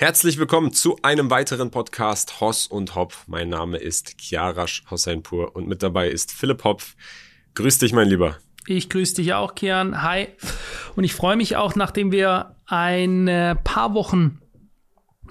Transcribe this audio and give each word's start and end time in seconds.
Herzlich 0.00 0.38
willkommen 0.38 0.72
zu 0.72 0.96
einem 1.02 1.28
weiteren 1.28 1.70
Podcast 1.70 2.40
Hoss 2.40 2.66
und 2.66 2.94
Hopf. 2.94 3.24
Mein 3.26 3.50
Name 3.50 3.76
ist 3.76 4.16
Kiarash 4.16 4.82
Hosseinpur 4.90 5.54
und 5.54 5.68
mit 5.68 5.82
dabei 5.82 6.08
ist 6.08 6.32
Philipp 6.32 6.64
Hopf. 6.64 6.96
Grüß 7.52 7.76
dich, 7.76 7.92
mein 7.92 8.08
Lieber. 8.08 8.38
Ich 8.66 8.88
grüße 8.88 9.16
dich 9.16 9.34
auch, 9.34 9.54
Kian. 9.54 10.00
Hi. 10.00 10.28
Und 10.96 11.04
ich 11.04 11.12
freue 11.12 11.36
mich 11.36 11.56
auch, 11.56 11.74
nachdem 11.74 12.12
wir 12.12 12.56
ein 12.64 13.58
paar 13.62 13.92
Wochen 13.92 14.40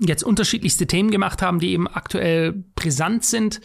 jetzt 0.01 0.23
unterschiedlichste 0.23 0.85
Themen 0.85 1.09
gemacht 1.09 1.41
haben, 1.41 1.57
die 1.57 1.71
eben 1.71 1.87
aktuell 1.87 2.63
brisant 2.75 3.25
sind, 3.25 3.61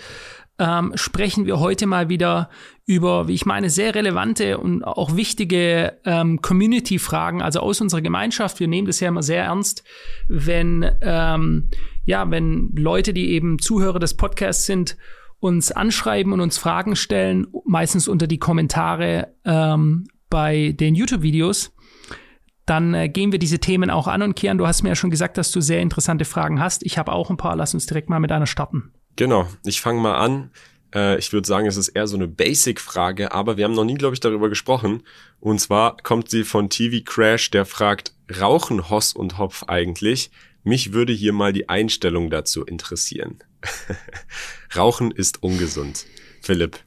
ähm, 0.58 0.92
sprechen 0.94 1.46
wir 1.46 1.58
heute 1.58 1.86
mal 1.86 2.08
wieder 2.08 2.48
über, 2.86 3.28
wie 3.28 3.34
ich 3.34 3.46
meine, 3.46 3.70
sehr 3.70 3.94
relevante 3.94 4.58
und 4.58 4.84
auch 4.84 5.16
wichtige 5.16 5.98
ähm, 6.04 6.40
Community-Fragen, 6.42 7.42
also 7.42 7.60
aus 7.60 7.80
unserer 7.80 8.02
Gemeinschaft. 8.02 8.60
Wir 8.60 8.68
nehmen 8.68 8.86
das 8.86 9.00
ja 9.00 9.08
immer 9.08 9.22
sehr 9.22 9.44
ernst, 9.44 9.84
wenn, 10.28 10.88
ähm, 11.00 11.68
ja, 12.04 12.30
wenn 12.30 12.70
Leute, 12.76 13.12
die 13.12 13.30
eben 13.30 13.58
Zuhörer 13.58 13.98
des 13.98 14.14
Podcasts 14.14 14.66
sind, 14.66 14.96
uns 15.40 15.72
anschreiben 15.72 16.32
und 16.32 16.40
uns 16.40 16.56
Fragen 16.58 16.96
stellen, 16.96 17.46
meistens 17.64 18.08
unter 18.08 18.26
die 18.26 18.38
Kommentare 18.38 19.34
ähm, 19.44 20.06
bei 20.30 20.72
den 20.72 20.94
YouTube-Videos 20.94 21.74
dann 22.66 22.94
äh, 22.94 23.08
gehen 23.08 23.32
wir 23.32 23.38
diese 23.38 23.58
Themen 23.58 23.90
auch 23.90 24.06
an. 24.06 24.22
Und 24.22 24.36
Kian, 24.36 24.58
du 24.58 24.66
hast 24.66 24.82
mir 24.82 24.90
ja 24.90 24.94
schon 24.94 25.10
gesagt, 25.10 25.36
dass 25.36 25.50
du 25.50 25.60
sehr 25.60 25.80
interessante 25.80 26.24
Fragen 26.24 26.60
hast. 26.60 26.84
Ich 26.84 26.98
habe 26.98 27.12
auch 27.12 27.30
ein 27.30 27.36
paar. 27.36 27.56
Lass 27.56 27.74
uns 27.74 27.86
direkt 27.86 28.08
mal 28.08 28.20
mit 28.20 28.32
einer 28.32 28.46
starten. 28.46 28.92
Genau, 29.16 29.48
ich 29.64 29.80
fange 29.80 30.00
mal 30.00 30.16
an. 30.16 30.50
Äh, 30.94 31.18
ich 31.18 31.32
würde 31.32 31.46
sagen, 31.46 31.66
es 31.66 31.76
ist 31.76 31.88
eher 31.88 32.06
so 32.06 32.16
eine 32.16 32.28
Basic-Frage, 32.28 33.32
aber 33.32 33.56
wir 33.56 33.64
haben 33.64 33.74
noch 33.74 33.84
nie, 33.84 33.94
glaube 33.94 34.14
ich, 34.14 34.20
darüber 34.20 34.48
gesprochen. 34.48 35.02
Und 35.40 35.60
zwar 35.60 35.96
kommt 35.98 36.30
sie 36.30 36.44
von 36.44 36.70
TV 36.70 37.04
Crash, 37.04 37.50
der 37.50 37.66
fragt, 37.66 38.14
rauchen 38.40 38.88
Hoss 38.90 39.12
und 39.12 39.38
Hopf 39.38 39.64
eigentlich? 39.64 40.30
Mich 40.62 40.92
würde 40.92 41.12
hier 41.12 41.32
mal 41.32 41.52
die 41.52 41.68
Einstellung 41.68 42.30
dazu 42.30 42.64
interessieren. 42.64 43.38
rauchen 44.76 45.10
ist 45.10 45.42
ungesund. 45.42 46.06
Philipp, 46.40 46.78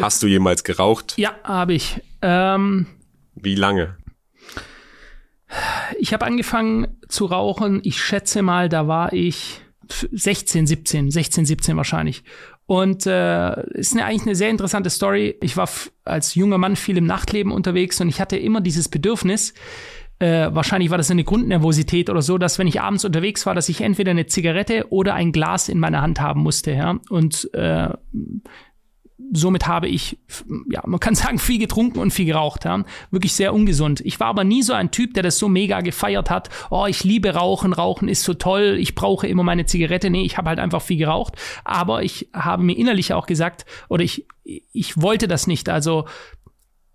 hast 0.00 0.22
du 0.22 0.26
jemals 0.26 0.64
geraucht? 0.64 1.14
Ja, 1.18 1.34
habe 1.44 1.74
ich. 1.74 2.00
Ähm, 2.22 2.86
Wie 3.34 3.54
lange? 3.54 3.96
Ich 5.98 6.12
habe 6.12 6.24
angefangen 6.24 6.98
zu 7.08 7.26
rauchen. 7.26 7.80
Ich 7.84 8.02
schätze 8.02 8.42
mal, 8.42 8.68
da 8.68 8.88
war 8.88 9.12
ich 9.12 9.60
16, 9.90 10.66
17, 10.66 11.10
16, 11.10 11.46
17 11.46 11.76
wahrscheinlich. 11.76 12.24
Und 12.66 13.06
äh, 13.06 13.62
ist 13.70 13.92
eine, 13.92 14.04
eigentlich 14.04 14.26
eine 14.26 14.34
sehr 14.34 14.50
interessante 14.50 14.90
Story. 14.90 15.36
Ich 15.40 15.56
war 15.56 15.68
als 16.04 16.34
junger 16.34 16.58
Mann 16.58 16.76
viel 16.76 16.96
im 16.96 17.06
Nachtleben 17.06 17.52
unterwegs 17.52 18.00
und 18.00 18.08
ich 18.08 18.20
hatte 18.20 18.36
immer 18.36 18.60
dieses 18.60 18.88
Bedürfnis, 18.88 19.54
äh, 20.18 20.48
wahrscheinlich 20.50 20.90
war 20.90 20.96
das 20.96 21.10
eine 21.10 21.24
Grundnervosität 21.24 22.08
oder 22.08 22.22
so, 22.22 22.38
dass 22.38 22.58
wenn 22.58 22.66
ich 22.66 22.80
abends 22.80 23.04
unterwegs 23.04 23.44
war, 23.44 23.54
dass 23.54 23.68
ich 23.68 23.82
entweder 23.82 24.12
eine 24.12 24.26
Zigarette 24.26 24.86
oder 24.90 25.14
ein 25.14 25.30
Glas 25.30 25.68
in 25.68 25.78
meiner 25.78 26.00
Hand 26.00 26.20
haben 26.20 26.40
musste. 26.42 26.72
Ja? 26.72 26.98
Und 27.10 27.52
äh, 27.52 27.88
somit 29.32 29.66
habe 29.66 29.88
ich, 29.88 30.18
ja, 30.70 30.82
man 30.86 31.00
kann 31.00 31.14
sagen, 31.16 31.38
viel 31.38 31.58
getrunken 31.58 31.98
und 31.98 32.12
viel 32.12 32.26
geraucht. 32.26 32.64
Ja. 32.64 32.84
Wirklich 33.10 33.34
sehr 33.34 33.54
ungesund. 33.54 34.00
Ich 34.00 34.20
war 34.20 34.28
aber 34.28 34.44
nie 34.44 34.62
so 34.62 34.72
ein 34.72 34.90
Typ, 34.90 35.14
der 35.14 35.22
das 35.22 35.38
so 35.38 35.48
mega 35.48 35.80
gefeiert 35.80 36.30
hat. 36.30 36.50
Oh, 36.70 36.86
ich 36.86 37.04
liebe 37.04 37.34
Rauchen, 37.34 37.72
Rauchen 37.72 38.08
ist 38.08 38.22
so 38.22 38.34
toll, 38.34 38.76
ich 38.78 38.94
brauche 38.94 39.26
immer 39.26 39.42
meine 39.42 39.66
Zigarette. 39.66 40.10
Nee, 40.10 40.22
ich 40.22 40.36
habe 40.36 40.48
halt 40.48 40.58
einfach 40.58 40.82
viel 40.82 40.98
geraucht. 40.98 41.34
Aber 41.64 42.02
ich 42.02 42.28
habe 42.32 42.62
mir 42.62 42.76
innerlich 42.76 43.12
auch 43.12 43.26
gesagt, 43.26 43.64
oder 43.88 44.04
ich, 44.04 44.26
ich 44.44 45.00
wollte 45.00 45.28
das 45.28 45.46
nicht. 45.46 45.68
Also 45.68 46.06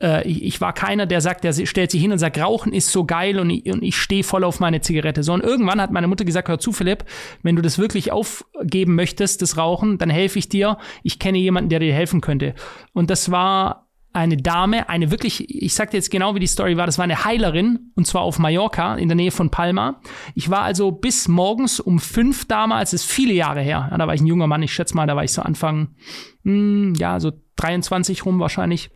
äh, 0.01 0.27
ich, 0.27 0.59
war 0.61 0.73
keiner, 0.73 1.05
der 1.05 1.21
sagt, 1.21 1.43
der 1.43 1.53
stellt 1.53 1.91
sich 1.91 2.01
hin 2.01 2.11
und 2.11 2.17
sagt, 2.17 2.37
Rauchen 2.39 2.73
ist 2.73 2.91
so 2.91 3.05
geil 3.05 3.39
und 3.39 3.49
ich, 3.49 3.65
und 3.71 3.83
ich 3.83 3.95
stehe 3.95 4.23
voll 4.23 4.43
auf 4.43 4.59
meine 4.59 4.81
Zigarette. 4.81 5.23
So, 5.23 5.33
und 5.33 5.43
irgendwann 5.43 5.79
hat 5.79 5.91
meine 5.91 6.07
Mutter 6.07 6.25
gesagt, 6.25 6.49
hör 6.49 6.59
zu, 6.59 6.71
Philipp, 6.71 7.05
wenn 7.43 7.55
du 7.55 7.61
das 7.61 7.77
wirklich 7.77 8.11
aufgeben 8.11 8.95
möchtest, 8.95 9.41
das 9.41 9.57
Rauchen, 9.57 9.97
dann 9.97 10.09
helfe 10.09 10.39
ich 10.39 10.49
dir. 10.49 10.77
Ich 11.03 11.19
kenne 11.19 11.37
jemanden, 11.37 11.69
der 11.69 11.79
dir 11.79 11.93
helfen 11.93 12.21
könnte. 12.21 12.55
Und 12.93 13.09
das 13.09 13.31
war 13.31 13.87
eine 14.13 14.35
Dame, 14.35 14.89
eine 14.89 15.09
wirklich, 15.09 15.49
ich 15.49 15.73
sag 15.73 15.91
dir 15.91 15.97
jetzt 15.97 16.11
genau, 16.11 16.35
wie 16.35 16.41
die 16.41 16.47
Story 16.47 16.75
war, 16.75 16.85
das 16.85 16.97
war 16.97 17.03
eine 17.03 17.23
Heilerin, 17.23 17.91
und 17.95 18.05
zwar 18.05 18.23
auf 18.23 18.39
Mallorca, 18.39 18.95
in 18.95 19.07
der 19.07 19.15
Nähe 19.15 19.31
von 19.31 19.51
Palma. 19.51 20.01
Ich 20.35 20.49
war 20.49 20.63
also 20.63 20.91
bis 20.91 21.29
morgens 21.29 21.79
um 21.79 21.97
fünf 21.97 22.45
damals, 22.45 22.91
das 22.91 23.03
ist 23.03 23.11
viele 23.11 23.33
Jahre 23.33 23.61
her, 23.61 23.87
ja, 23.89 23.97
da 23.97 24.07
war 24.07 24.13
ich 24.13 24.19
ein 24.19 24.27
junger 24.27 24.47
Mann, 24.47 24.63
ich 24.63 24.73
schätze 24.73 24.95
mal, 24.95 25.07
da 25.07 25.15
war 25.15 25.23
ich 25.23 25.31
so 25.31 25.41
Anfang, 25.41 25.95
mh, 26.43 26.53
hm, 26.53 26.93
ja, 26.95 27.21
so 27.21 27.31
23 27.55 28.25
rum 28.25 28.39
wahrscheinlich. 28.39 28.89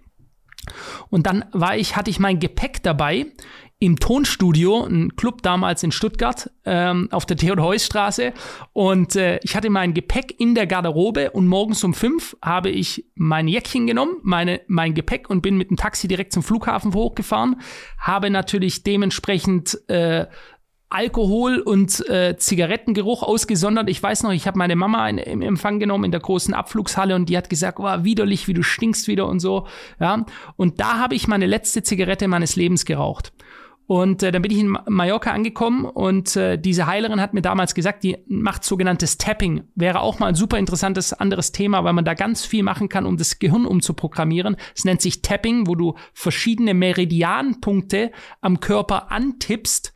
Und 1.09 1.27
dann 1.27 1.45
war 1.51 1.77
ich, 1.77 1.95
hatte 1.95 2.09
ich 2.09 2.19
mein 2.19 2.39
Gepäck 2.39 2.83
dabei 2.83 3.27
im 3.77 3.99
Tonstudio, 3.99 4.85
ein 4.85 5.15
Club 5.17 5.41
damals 5.41 5.83
in 5.83 5.91
Stuttgart, 5.91 6.49
ähm, 6.63 7.09
auf 7.11 7.25
der 7.25 7.35
Theodor-Heuss-Straße. 7.35 8.33
Und 8.71 9.17
äh, 9.17 9.39
ich 9.43 9.55
hatte 9.55 9.69
mein 9.69 9.93
Gepäck 9.93 10.39
in 10.39 10.55
der 10.55 10.65
Garderobe 10.65 11.31
und 11.31 11.47
morgens 11.47 11.83
um 11.83 11.93
fünf 11.93 12.37
habe 12.41 12.69
ich 12.69 13.05
mein 13.15 13.49
Jäckchen 13.49 13.85
genommen, 13.85 14.15
meine, 14.23 14.61
mein 14.67 14.93
Gepäck 14.93 15.29
und 15.29 15.41
bin 15.41 15.57
mit 15.57 15.71
dem 15.71 15.77
Taxi 15.77 16.07
direkt 16.07 16.31
zum 16.31 16.41
Flughafen 16.41 16.93
hochgefahren. 16.93 17.57
Habe 17.99 18.29
natürlich 18.29 18.83
dementsprechend 18.83 19.77
äh, 19.89 20.25
Alkohol 20.89 21.59
und 21.59 22.07
äh, 22.09 22.37
Zigarettengeruch 22.37 23.23
ausgesondert. 23.23 23.89
Ich 23.89 24.01
weiß 24.01 24.23
noch, 24.23 24.31
ich 24.31 24.47
habe 24.47 24.57
meine 24.57 24.75
Mama 24.75 25.07
in, 25.09 25.17
im 25.17 25.41
Empfang 25.41 25.79
genommen 25.79 26.05
in 26.05 26.11
der 26.11 26.19
großen 26.19 26.53
Abflugshalle 26.53 27.15
und 27.15 27.27
die 27.27 27.37
hat 27.37 27.49
gesagt, 27.49 27.79
oh, 27.79 28.03
widerlich, 28.03 28.47
wie 28.47 28.53
du 28.53 28.63
stinkst 28.63 29.07
wieder 29.07 29.27
und 29.27 29.39
so. 29.39 29.67
Ja, 29.99 30.25
und 30.55 30.79
da 30.79 30.99
habe 30.99 31.15
ich 31.15 31.27
meine 31.27 31.47
letzte 31.47 31.83
Zigarette 31.83 32.27
meines 32.27 32.55
Lebens 32.55 32.85
geraucht. 32.85 33.33
Und 33.87 34.23
äh, 34.23 34.31
dann 34.31 34.41
bin 34.41 34.51
ich 34.51 34.57
in 34.57 34.77
Mallorca 34.87 35.31
angekommen 35.31 35.85
und 35.85 36.35
äh, 36.35 36.57
diese 36.57 36.87
Heilerin 36.87 37.21
hat 37.21 37.35
mir 37.35 37.43
damals 37.43 37.75
gesagt, 37.75 38.03
die 38.03 38.17
macht 38.27 38.63
sogenanntes 38.63 39.17
Tapping. 39.17 39.65
Wäre 39.75 39.99
auch 39.99 40.17
mal 40.17 40.27
ein 40.27 40.35
super 40.35 40.57
interessantes 40.57 41.13
anderes 41.13 41.51
Thema, 41.51 41.83
weil 41.83 41.93
man 41.93 42.05
da 42.05 42.15
ganz 42.15 42.45
viel 42.45 42.63
machen 42.63 42.89
kann, 42.89 43.05
um 43.05 43.17
das 43.17 43.37
Gehirn 43.37 43.65
umzuprogrammieren. 43.65 44.57
Es 44.75 44.85
nennt 44.85 45.01
sich 45.01 45.21
Tapping, 45.21 45.67
wo 45.67 45.75
du 45.75 45.93
verschiedene 46.13 46.73
Meridianpunkte 46.73 48.11
am 48.41 48.59
Körper 48.59 49.11
antippst 49.11 49.93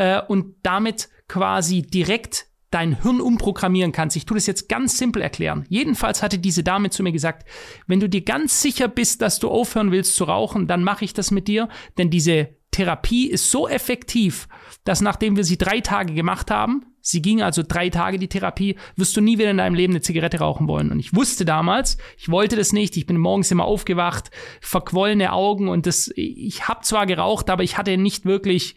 äh, 0.00 0.22
und 0.26 0.54
damit 0.62 1.10
quasi 1.28 1.82
direkt 1.82 2.46
dein 2.70 3.02
Hirn 3.02 3.20
umprogrammieren 3.20 3.92
kannst. 3.92 4.16
Ich 4.16 4.24
tue 4.24 4.36
das 4.36 4.46
jetzt 4.46 4.68
ganz 4.68 4.96
simpel 4.96 5.20
erklären. 5.20 5.66
Jedenfalls 5.68 6.22
hatte 6.22 6.38
diese 6.38 6.62
Dame 6.62 6.88
zu 6.90 7.02
mir 7.02 7.12
gesagt, 7.12 7.46
wenn 7.86 8.00
du 8.00 8.08
dir 8.08 8.22
ganz 8.22 8.62
sicher 8.62 8.88
bist, 8.88 9.20
dass 9.20 9.40
du 9.40 9.50
aufhören 9.50 9.92
willst 9.92 10.14
zu 10.16 10.24
rauchen, 10.24 10.66
dann 10.66 10.82
mache 10.82 11.04
ich 11.04 11.12
das 11.12 11.30
mit 11.30 11.48
dir, 11.48 11.68
denn 11.98 12.10
diese 12.10 12.48
Therapie 12.70 13.28
ist 13.28 13.50
so 13.50 13.68
effektiv, 13.68 14.48
dass 14.84 15.00
nachdem 15.00 15.36
wir 15.36 15.44
sie 15.44 15.58
drei 15.58 15.80
Tage 15.80 16.14
gemacht 16.14 16.50
haben, 16.50 16.86
sie 17.00 17.22
ging 17.22 17.42
also 17.42 17.62
drei 17.66 17.90
Tage 17.90 18.18
die 18.18 18.28
Therapie, 18.28 18.76
wirst 18.96 19.16
du 19.16 19.20
nie 19.20 19.38
wieder 19.38 19.50
in 19.50 19.58
deinem 19.58 19.74
Leben 19.74 19.92
eine 19.92 20.00
Zigarette 20.00 20.38
rauchen 20.38 20.68
wollen. 20.68 20.90
Und 20.90 21.00
ich 21.00 21.14
wusste 21.14 21.44
damals, 21.44 21.98
ich 22.18 22.28
wollte 22.28 22.56
das 22.56 22.72
nicht, 22.72 22.96
ich 22.96 23.06
bin 23.06 23.16
morgens 23.16 23.50
immer 23.50 23.64
aufgewacht, 23.64 24.30
verquollene 24.60 25.32
Augen 25.32 25.68
und 25.68 25.86
das, 25.86 26.10
ich 26.14 26.68
habe 26.68 26.80
zwar 26.82 27.06
geraucht, 27.06 27.50
aber 27.50 27.62
ich 27.62 27.78
hatte 27.78 27.96
nicht 27.96 28.24
wirklich 28.24 28.76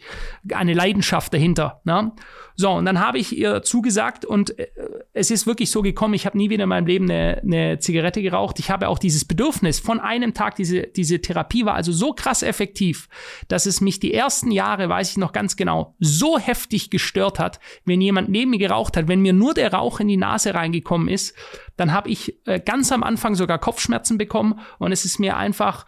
eine 0.52 0.74
Leidenschaft 0.74 1.32
dahinter. 1.32 1.80
Ne? 1.84 2.12
So, 2.56 2.70
und 2.70 2.84
dann 2.84 3.00
habe 3.00 3.18
ich 3.18 3.36
ihr 3.36 3.62
zugesagt 3.62 4.24
und 4.24 4.58
äh, 4.58 4.68
es 5.16 5.30
ist 5.30 5.46
wirklich 5.46 5.70
so 5.70 5.80
gekommen, 5.80 6.14
ich 6.14 6.26
habe 6.26 6.36
nie 6.36 6.50
wieder 6.50 6.64
in 6.64 6.68
meinem 6.68 6.86
Leben 6.86 7.08
eine, 7.08 7.40
eine 7.42 7.78
Zigarette 7.78 8.20
geraucht. 8.20 8.58
Ich 8.58 8.70
habe 8.70 8.88
auch 8.88 8.98
dieses 8.98 9.24
Bedürfnis 9.24 9.78
von 9.78 10.00
einem 10.00 10.34
Tag, 10.34 10.56
diese, 10.56 10.88
diese 10.88 11.20
Therapie 11.20 11.64
war 11.64 11.74
also 11.74 11.92
so 11.92 12.12
krass 12.12 12.42
effektiv, 12.42 13.08
dass 13.46 13.64
es 13.66 13.80
mich 13.80 14.00
die 14.00 14.12
ersten 14.12 14.50
Jahre, 14.50 14.88
weiß 14.88 15.12
ich 15.12 15.16
noch 15.16 15.32
ganz 15.32 15.54
genau, 15.54 15.94
so 16.00 16.36
heftig 16.36 16.90
gestört 16.90 17.38
hat, 17.38 17.60
wenn 17.84 18.00
jemand 18.00 18.28
neben 18.28 18.50
mir 18.50 18.58
geraucht 18.58 18.96
hat, 18.96 19.06
wenn 19.06 19.20
mir 19.20 19.32
nur 19.32 19.54
der 19.54 19.72
Rauch 19.72 20.00
in 20.00 20.08
die 20.08 20.16
Nase 20.16 20.52
reingekommen 20.52 21.06
ist, 21.06 21.36
dann 21.76 21.92
habe 21.92 22.10
ich 22.10 22.36
äh, 22.46 22.58
ganz 22.58 22.90
am 22.90 23.04
Anfang 23.04 23.36
sogar 23.36 23.60
Kopfschmerzen 23.60 24.18
bekommen 24.18 24.58
und 24.80 24.90
es 24.90 25.04
ist 25.04 25.20
mir 25.20 25.36
einfach, 25.36 25.86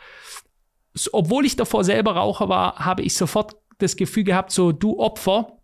obwohl 1.10 1.44
ich 1.44 1.56
davor 1.56 1.82
selber 1.82 2.12
Raucher 2.12 2.48
war, 2.48 2.76
habe 2.76 3.03
ich 3.03 3.15
sofort 3.15 3.56
das 3.78 3.97
Gefühl 3.97 4.25
gehabt, 4.25 4.53
so 4.53 4.70
du 4.70 5.00
Opfer, 5.00 5.56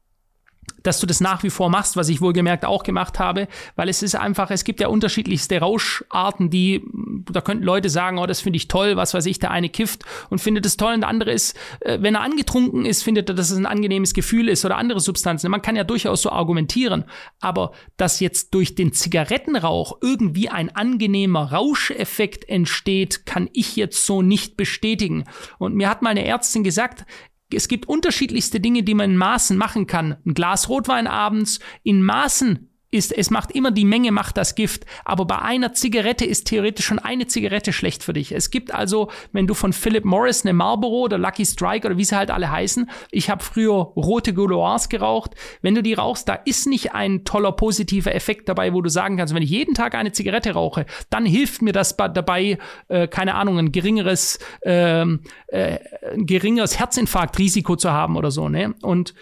dass 0.83 1.01
du 1.01 1.07
das 1.07 1.21
nach 1.21 1.43
wie 1.43 1.51
vor 1.51 1.71
machst, 1.71 1.97
was 1.97 2.09
ich 2.09 2.21
wohlgemerkt 2.21 2.65
auch 2.65 2.83
gemacht 2.83 3.19
habe, 3.19 3.49
weil 3.77 3.89
es 3.89 4.03
ist 4.03 4.15
einfach, 4.15 4.51
es 4.51 4.65
gibt 4.65 4.81
ja 4.81 4.89
unterschiedlichste 4.89 5.59
Rauscharten, 5.59 6.51
die, 6.51 6.83
da 7.31 7.41
könnten 7.41 7.65
Leute 7.65 7.89
sagen, 7.91 8.19
oh, 8.19 8.27
das 8.27 8.41
finde 8.41 8.57
ich 8.57 8.69
toll, 8.69 8.97
was 8.97 9.15
weiß 9.15 9.27
ich, 9.27 9.39
der 9.39 9.51
eine 9.51 9.69
kifft 9.69 10.05
und 10.31 10.41
findet 10.41 10.67
es 10.67 10.77
toll 10.77 10.95
und 10.95 11.01
der 11.01 11.09
andere 11.09 11.33
ist, 11.33 11.57
äh, 11.81 11.99
wenn 12.01 12.15
er 12.15 12.23
angetrunken 12.23 12.85
ist, 12.85 13.03
findet 13.03 13.29
er, 13.29 13.35
dass 13.35 13.51
es 13.51 13.59
ein 13.59 13.67
angenehmes 13.67 14.15
Gefühl 14.15 14.49
ist 14.49 14.65
oder 14.65 14.77
andere 14.77 15.01
Substanzen. 15.01 15.51
Man 15.51 15.63
kann 15.63 15.77
ja 15.77 15.85
durchaus 15.85 16.23
so 16.23 16.31
argumentieren, 16.31 17.05
aber 17.41 17.73
dass 17.97 18.21
jetzt 18.21 18.55
durch 18.55 18.75
den 18.75 18.93
Zigarettenrauch 18.93 19.99
irgendwie 20.01 20.49
ein 20.49 20.75
angenehmer 20.75 21.53
Rauscheffekt 21.53 22.49
entsteht, 22.49 23.27
kann 23.27 23.49
ich 23.53 23.77
jetzt 23.77 24.07
so 24.07 24.23
nicht 24.23 24.57
bestätigen. 24.57 25.25
Und 25.59 25.75
mir 25.75 25.89
hat 25.89 26.03
meine 26.03 26.25
Ärztin 26.25 26.65
gesagt, 26.65 27.05
es 27.55 27.69
gibt 27.69 27.89
unterschiedlichste 27.89 28.61
Dinge, 28.61 28.83
die 28.83 28.95
man 28.95 29.13
in 29.13 29.17
Maßen 29.17 29.57
machen 29.57 29.87
kann. 29.87 30.17
Ein 30.27 30.35
Glas 30.35 30.69
Rotwein 30.69 31.07
abends, 31.07 31.61
in 31.83 32.03
Maßen 32.03 32.72
ist, 32.93 33.17
es 33.17 33.31
macht 33.31 33.51
immer 33.53 33.71
die 33.71 33.85
Menge 33.85 34.13
macht 34.13 34.37
das 34.37 34.55
Gift, 34.55 34.85
aber 35.05 35.25
bei 35.25 35.39
einer 35.39 35.73
Zigarette 35.73 36.25
ist 36.25 36.47
theoretisch 36.47 36.85
schon 36.85 36.99
eine 36.99 37.27
Zigarette 37.27 37.73
schlecht 37.73 38.05
für 38.05 38.13
dich. 38.13 38.33
Es 38.33 38.51
gibt 38.51 38.73
also, 38.73 39.11
wenn 39.33 39.47
du 39.47 39.55
von 39.55 39.73
Philip 39.73 40.05
Morris 40.05 40.45
eine 40.45 40.53
Marlboro 40.53 41.01
oder 41.01 41.19
Lucky 41.19 41.45
Strike 41.45 41.87
oder 41.87 41.97
wie 41.97 42.05
sie 42.05 42.17
halt 42.17 42.31
alle 42.31 42.51
heißen, 42.51 42.89
ich 43.11 43.31
habe 43.31 43.43
früher 43.43 43.73
rote 43.73 44.35
Gouloirs 44.35 44.91
geraucht, 44.91 45.35
wenn 45.63 45.75
du 45.75 45.83
die 45.83 45.95
rauchst, 45.95 46.29
da 46.29 46.35
ist 46.35 46.67
nicht 46.67 46.95
ein 46.95 47.25
toller 47.25 47.53
positiver 47.53 48.15
Effekt 48.15 48.49
dabei, 48.49 48.75
wo 48.75 48.83
du 48.83 48.91
sagen 48.91 49.17
kannst, 49.17 49.35
wenn 49.35 49.43
ich 49.43 49.51
jeden 49.51 49.75
Tag 49.75 49.95
eine 49.95 50.13
Zigarette 50.13 50.53
rauche, 50.53 50.85
dann 51.09 51.25
hilft 51.25 51.63
mir 51.63 51.73
das 51.73 51.97
dabei, 51.97 52.59
äh, 52.89 53.09
keine 53.09 53.35
Ahnung, 53.35 53.59
ein 53.59 53.73
geringeres, 53.73 54.39
ähm, 54.65 55.21
äh, 55.47 55.79
ein 56.13 56.27
geringeres 56.27 56.79
Herzinfarktrisiko 56.79 57.77
zu 57.77 57.91
haben 57.91 58.17
oder 58.17 58.31
so, 58.31 58.51
ne? 58.51 58.75
Und 58.83 59.15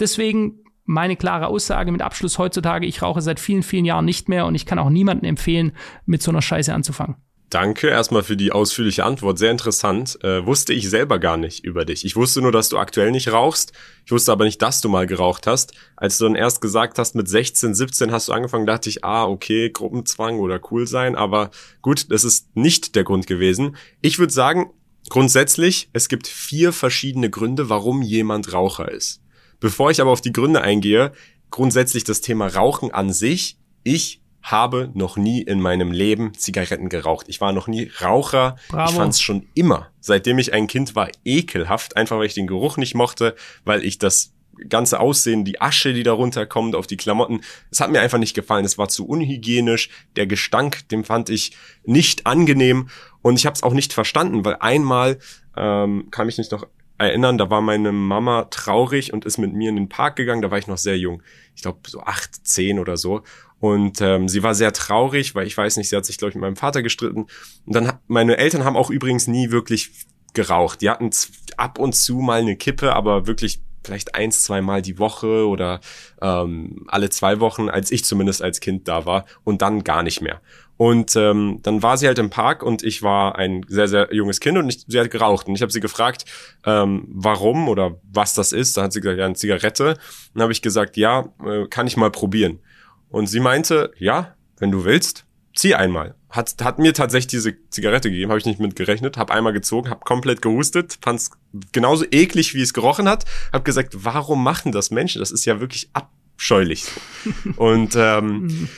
deswegen 0.00 0.62
meine 0.88 1.16
klare 1.16 1.48
Aussage 1.48 1.92
mit 1.92 2.00
Abschluss 2.00 2.38
heutzutage, 2.38 2.86
ich 2.86 3.02
rauche 3.02 3.20
seit 3.20 3.38
vielen, 3.38 3.62
vielen 3.62 3.84
Jahren 3.84 4.06
nicht 4.06 4.28
mehr 4.28 4.46
und 4.46 4.54
ich 4.54 4.64
kann 4.64 4.78
auch 4.78 4.88
niemandem 4.88 5.28
empfehlen, 5.28 5.72
mit 6.06 6.22
so 6.22 6.30
einer 6.30 6.42
Scheiße 6.42 6.72
anzufangen. 6.72 7.16
Danke 7.50 7.88
erstmal 7.88 8.22
für 8.22 8.36
die 8.36 8.52
ausführliche 8.52 9.04
Antwort. 9.04 9.38
Sehr 9.38 9.50
interessant. 9.50 10.18
Äh, 10.22 10.44
wusste 10.44 10.74
ich 10.74 10.90
selber 10.90 11.18
gar 11.18 11.38
nicht 11.38 11.64
über 11.64 11.86
dich. 11.86 12.04
Ich 12.04 12.14
wusste 12.14 12.42
nur, 12.42 12.52
dass 12.52 12.68
du 12.68 12.76
aktuell 12.76 13.10
nicht 13.10 13.32
rauchst. 13.32 13.72
Ich 14.04 14.12
wusste 14.12 14.32
aber 14.32 14.44
nicht, 14.44 14.60
dass 14.60 14.82
du 14.82 14.90
mal 14.90 15.06
geraucht 15.06 15.46
hast. 15.46 15.72
Als 15.96 16.18
du 16.18 16.24
dann 16.24 16.34
erst 16.34 16.60
gesagt 16.60 16.98
hast, 16.98 17.14
mit 17.14 17.26
16, 17.26 17.74
17 17.74 18.12
hast 18.12 18.28
du 18.28 18.32
angefangen, 18.32 18.66
dachte 18.66 18.90
ich, 18.90 19.02
ah, 19.02 19.24
okay, 19.24 19.70
Gruppenzwang 19.70 20.38
oder 20.40 20.60
cool 20.70 20.86
sein. 20.86 21.16
Aber 21.16 21.50
gut, 21.80 22.10
das 22.10 22.24
ist 22.24 22.54
nicht 22.54 22.94
der 22.96 23.04
Grund 23.04 23.26
gewesen. 23.26 23.76
Ich 24.02 24.18
würde 24.18 24.32
sagen, 24.32 24.70
grundsätzlich, 25.08 25.88
es 25.94 26.10
gibt 26.10 26.26
vier 26.26 26.74
verschiedene 26.74 27.30
Gründe, 27.30 27.70
warum 27.70 28.02
jemand 28.02 28.52
Raucher 28.52 28.90
ist. 28.90 29.22
Bevor 29.60 29.90
ich 29.90 30.00
aber 30.00 30.10
auf 30.10 30.20
die 30.20 30.32
Gründe 30.32 30.60
eingehe, 30.60 31.12
grundsätzlich 31.50 32.04
das 32.04 32.20
Thema 32.20 32.46
Rauchen 32.46 32.92
an 32.92 33.12
sich. 33.12 33.58
Ich 33.82 34.20
habe 34.42 34.90
noch 34.94 35.16
nie 35.16 35.42
in 35.42 35.60
meinem 35.60 35.92
Leben 35.92 36.32
Zigaretten 36.34 36.88
geraucht. 36.88 37.26
Ich 37.28 37.40
war 37.40 37.52
noch 37.52 37.66
nie 37.66 37.90
Raucher. 38.00 38.56
Bravo. 38.68 38.90
Ich 38.90 38.96
fand 38.96 39.14
es 39.14 39.20
schon 39.20 39.46
immer, 39.54 39.90
seitdem 40.00 40.38
ich 40.38 40.52
ein 40.52 40.66
Kind 40.66 40.94
war, 40.94 41.10
ekelhaft, 41.24 41.96
einfach 41.96 42.18
weil 42.18 42.26
ich 42.26 42.34
den 42.34 42.46
Geruch 42.46 42.76
nicht 42.76 42.94
mochte, 42.94 43.34
weil 43.64 43.84
ich 43.84 43.98
das 43.98 44.32
ganze 44.68 45.00
Aussehen, 45.00 45.44
die 45.44 45.60
Asche, 45.60 45.92
die 45.92 46.02
darunter 46.02 46.46
kommt 46.46 46.74
auf 46.74 46.86
die 46.86 46.96
Klamotten, 46.96 47.42
es 47.70 47.80
hat 47.80 47.90
mir 47.90 48.00
einfach 48.00 48.18
nicht 48.18 48.34
gefallen. 48.34 48.64
Es 48.64 48.78
war 48.78 48.88
zu 48.88 49.06
unhygienisch. 49.06 49.90
Der 50.16 50.26
Gestank, 50.26 50.88
den 50.88 51.04
fand 51.04 51.30
ich 51.30 51.52
nicht 51.84 52.26
angenehm 52.26 52.88
und 53.22 53.38
ich 53.38 53.46
habe 53.46 53.54
es 53.54 53.62
auch 53.62 53.74
nicht 53.74 53.92
verstanden, 53.92 54.44
weil 54.44 54.56
einmal 54.60 55.18
ähm, 55.56 56.08
kann 56.10 56.26
mich 56.26 56.38
nicht 56.38 56.52
noch 56.52 56.66
erinnern, 56.98 57.38
da 57.38 57.48
war 57.48 57.60
meine 57.60 57.92
Mama 57.92 58.44
traurig 58.44 59.12
und 59.12 59.24
ist 59.24 59.38
mit 59.38 59.52
mir 59.52 59.70
in 59.70 59.76
den 59.76 59.88
Park 59.88 60.16
gegangen. 60.16 60.42
Da 60.42 60.50
war 60.50 60.58
ich 60.58 60.66
noch 60.66 60.78
sehr 60.78 60.98
jung. 60.98 61.22
Ich 61.54 61.62
glaube 61.62 61.78
so 61.86 62.00
acht, 62.00 62.46
zehn 62.46 62.78
oder 62.78 62.96
so. 62.96 63.22
Und 63.60 64.00
ähm, 64.00 64.28
sie 64.28 64.42
war 64.42 64.54
sehr 64.54 64.72
traurig, 64.72 65.34
weil 65.34 65.46
ich 65.46 65.56
weiß 65.56 65.76
nicht, 65.76 65.88
sie 65.88 65.96
hat 65.96 66.06
sich, 66.06 66.18
glaube 66.18 66.30
ich, 66.30 66.34
mit 66.34 66.42
meinem 66.42 66.56
Vater 66.56 66.82
gestritten. 66.82 67.26
Und 67.66 67.74
dann, 67.74 67.98
meine 68.06 68.36
Eltern 68.36 68.64
haben 68.64 68.76
auch 68.76 68.90
übrigens 68.90 69.26
nie 69.26 69.50
wirklich 69.50 69.90
geraucht. 70.34 70.82
Die 70.82 70.90
hatten 70.90 71.10
ab 71.56 71.78
und 71.78 71.94
zu 71.94 72.16
mal 72.16 72.40
eine 72.40 72.56
Kippe, 72.56 72.94
aber 72.94 73.26
wirklich 73.26 73.60
vielleicht 73.84 74.14
eins, 74.14 74.42
zwei 74.42 74.60
Mal 74.60 74.82
die 74.82 74.98
Woche 74.98 75.46
oder 75.48 75.80
ähm, 76.20 76.84
alle 76.88 77.10
zwei 77.10 77.40
Wochen, 77.40 77.68
als 77.68 77.90
ich 77.90 78.04
zumindest 78.04 78.42
als 78.42 78.60
Kind 78.60 78.86
da 78.86 79.06
war 79.06 79.24
und 79.44 79.62
dann 79.62 79.84
gar 79.84 80.02
nicht 80.02 80.20
mehr. 80.20 80.40
Und 80.78 81.16
ähm, 81.16 81.58
dann 81.62 81.82
war 81.82 81.96
sie 81.96 82.06
halt 82.06 82.20
im 82.20 82.30
Park 82.30 82.62
und 82.62 82.84
ich 82.84 83.02
war 83.02 83.36
ein 83.36 83.66
sehr, 83.68 83.88
sehr 83.88 84.14
junges 84.14 84.38
Kind 84.38 84.56
und 84.58 84.68
ich, 84.68 84.84
sie 84.86 85.00
hat 85.00 85.10
geraucht. 85.10 85.48
Und 85.48 85.56
ich 85.56 85.60
habe 85.60 85.72
sie 85.72 85.80
gefragt, 85.80 86.24
ähm, 86.64 87.04
warum 87.08 87.68
oder 87.68 88.00
was 88.04 88.32
das 88.34 88.52
ist. 88.52 88.76
Da 88.76 88.84
hat 88.84 88.92
sie 88.92 89.00
gesagt, 89.00 89.18
ja, 89.18 89.26
eine 89.26 89.34
Zigarette. 89.34 89.98
Dann 90.32 90.42
habe 90.42 90.52
ich 90.52 90.62
gesagt, 90.62 90.96
ja, 90.96 91.32
äh, 91.44 91.66
kann 91.68 91.88
ich 91.88 91.96
mal 91.96 92.12
probieren. 92.12 92.60
Und 93.08 93.26
sie 93.26 93.40
meinte, 93.40 93.90
ja, 93.98 94.36
wenn 94.58 94.70
du 94.70 94.84
willst, 94.84 95.26
zieh 95.56 95.74
einmal. 95.74 96.14
Hat, 96.30 96.54
hat 96.62 96.78
mir 96.78 96.94
tatsächlich 96.94 97.26
diese 97.26 97.56
Zigarette 97.70 98.08
gegeben, 98.08 98.30
habe 98.30 98.38
ich 98.38 98.46
nicht 98.46 98.60
mit 98.60 98.76
gerechnet, 98.76 99.16
habe 99.16 99.34
einmal 99.34 99.52
gezogen, 99.52 99.90
habe 99.90 100.04
komplett 100.04 100.42
gehustet, 100.42 100.98
fand's 101.02 101.32
genauso 101.72 102.04
eklig, 102.08 102.54
wie 102.54 102.62
es 102.62 102.72
gerochen 102.72 103.08
hat, 103.08 103.24
habe 103.52 103.64
gesagt, 103.64 104.04
warum 104.04 104.44
machen 104.44 104.70
das 104.70 104.92
Menschen? 104.92 105.18
Das 105.18 105.32
ist 105.32 105.44
ja 105.44 105.58
wirklich 105.58 105.90
abscheulich. 105.92 106.84
und 107.56 107.96
ähm, 107.96 108.42
mhm 108.42 108.68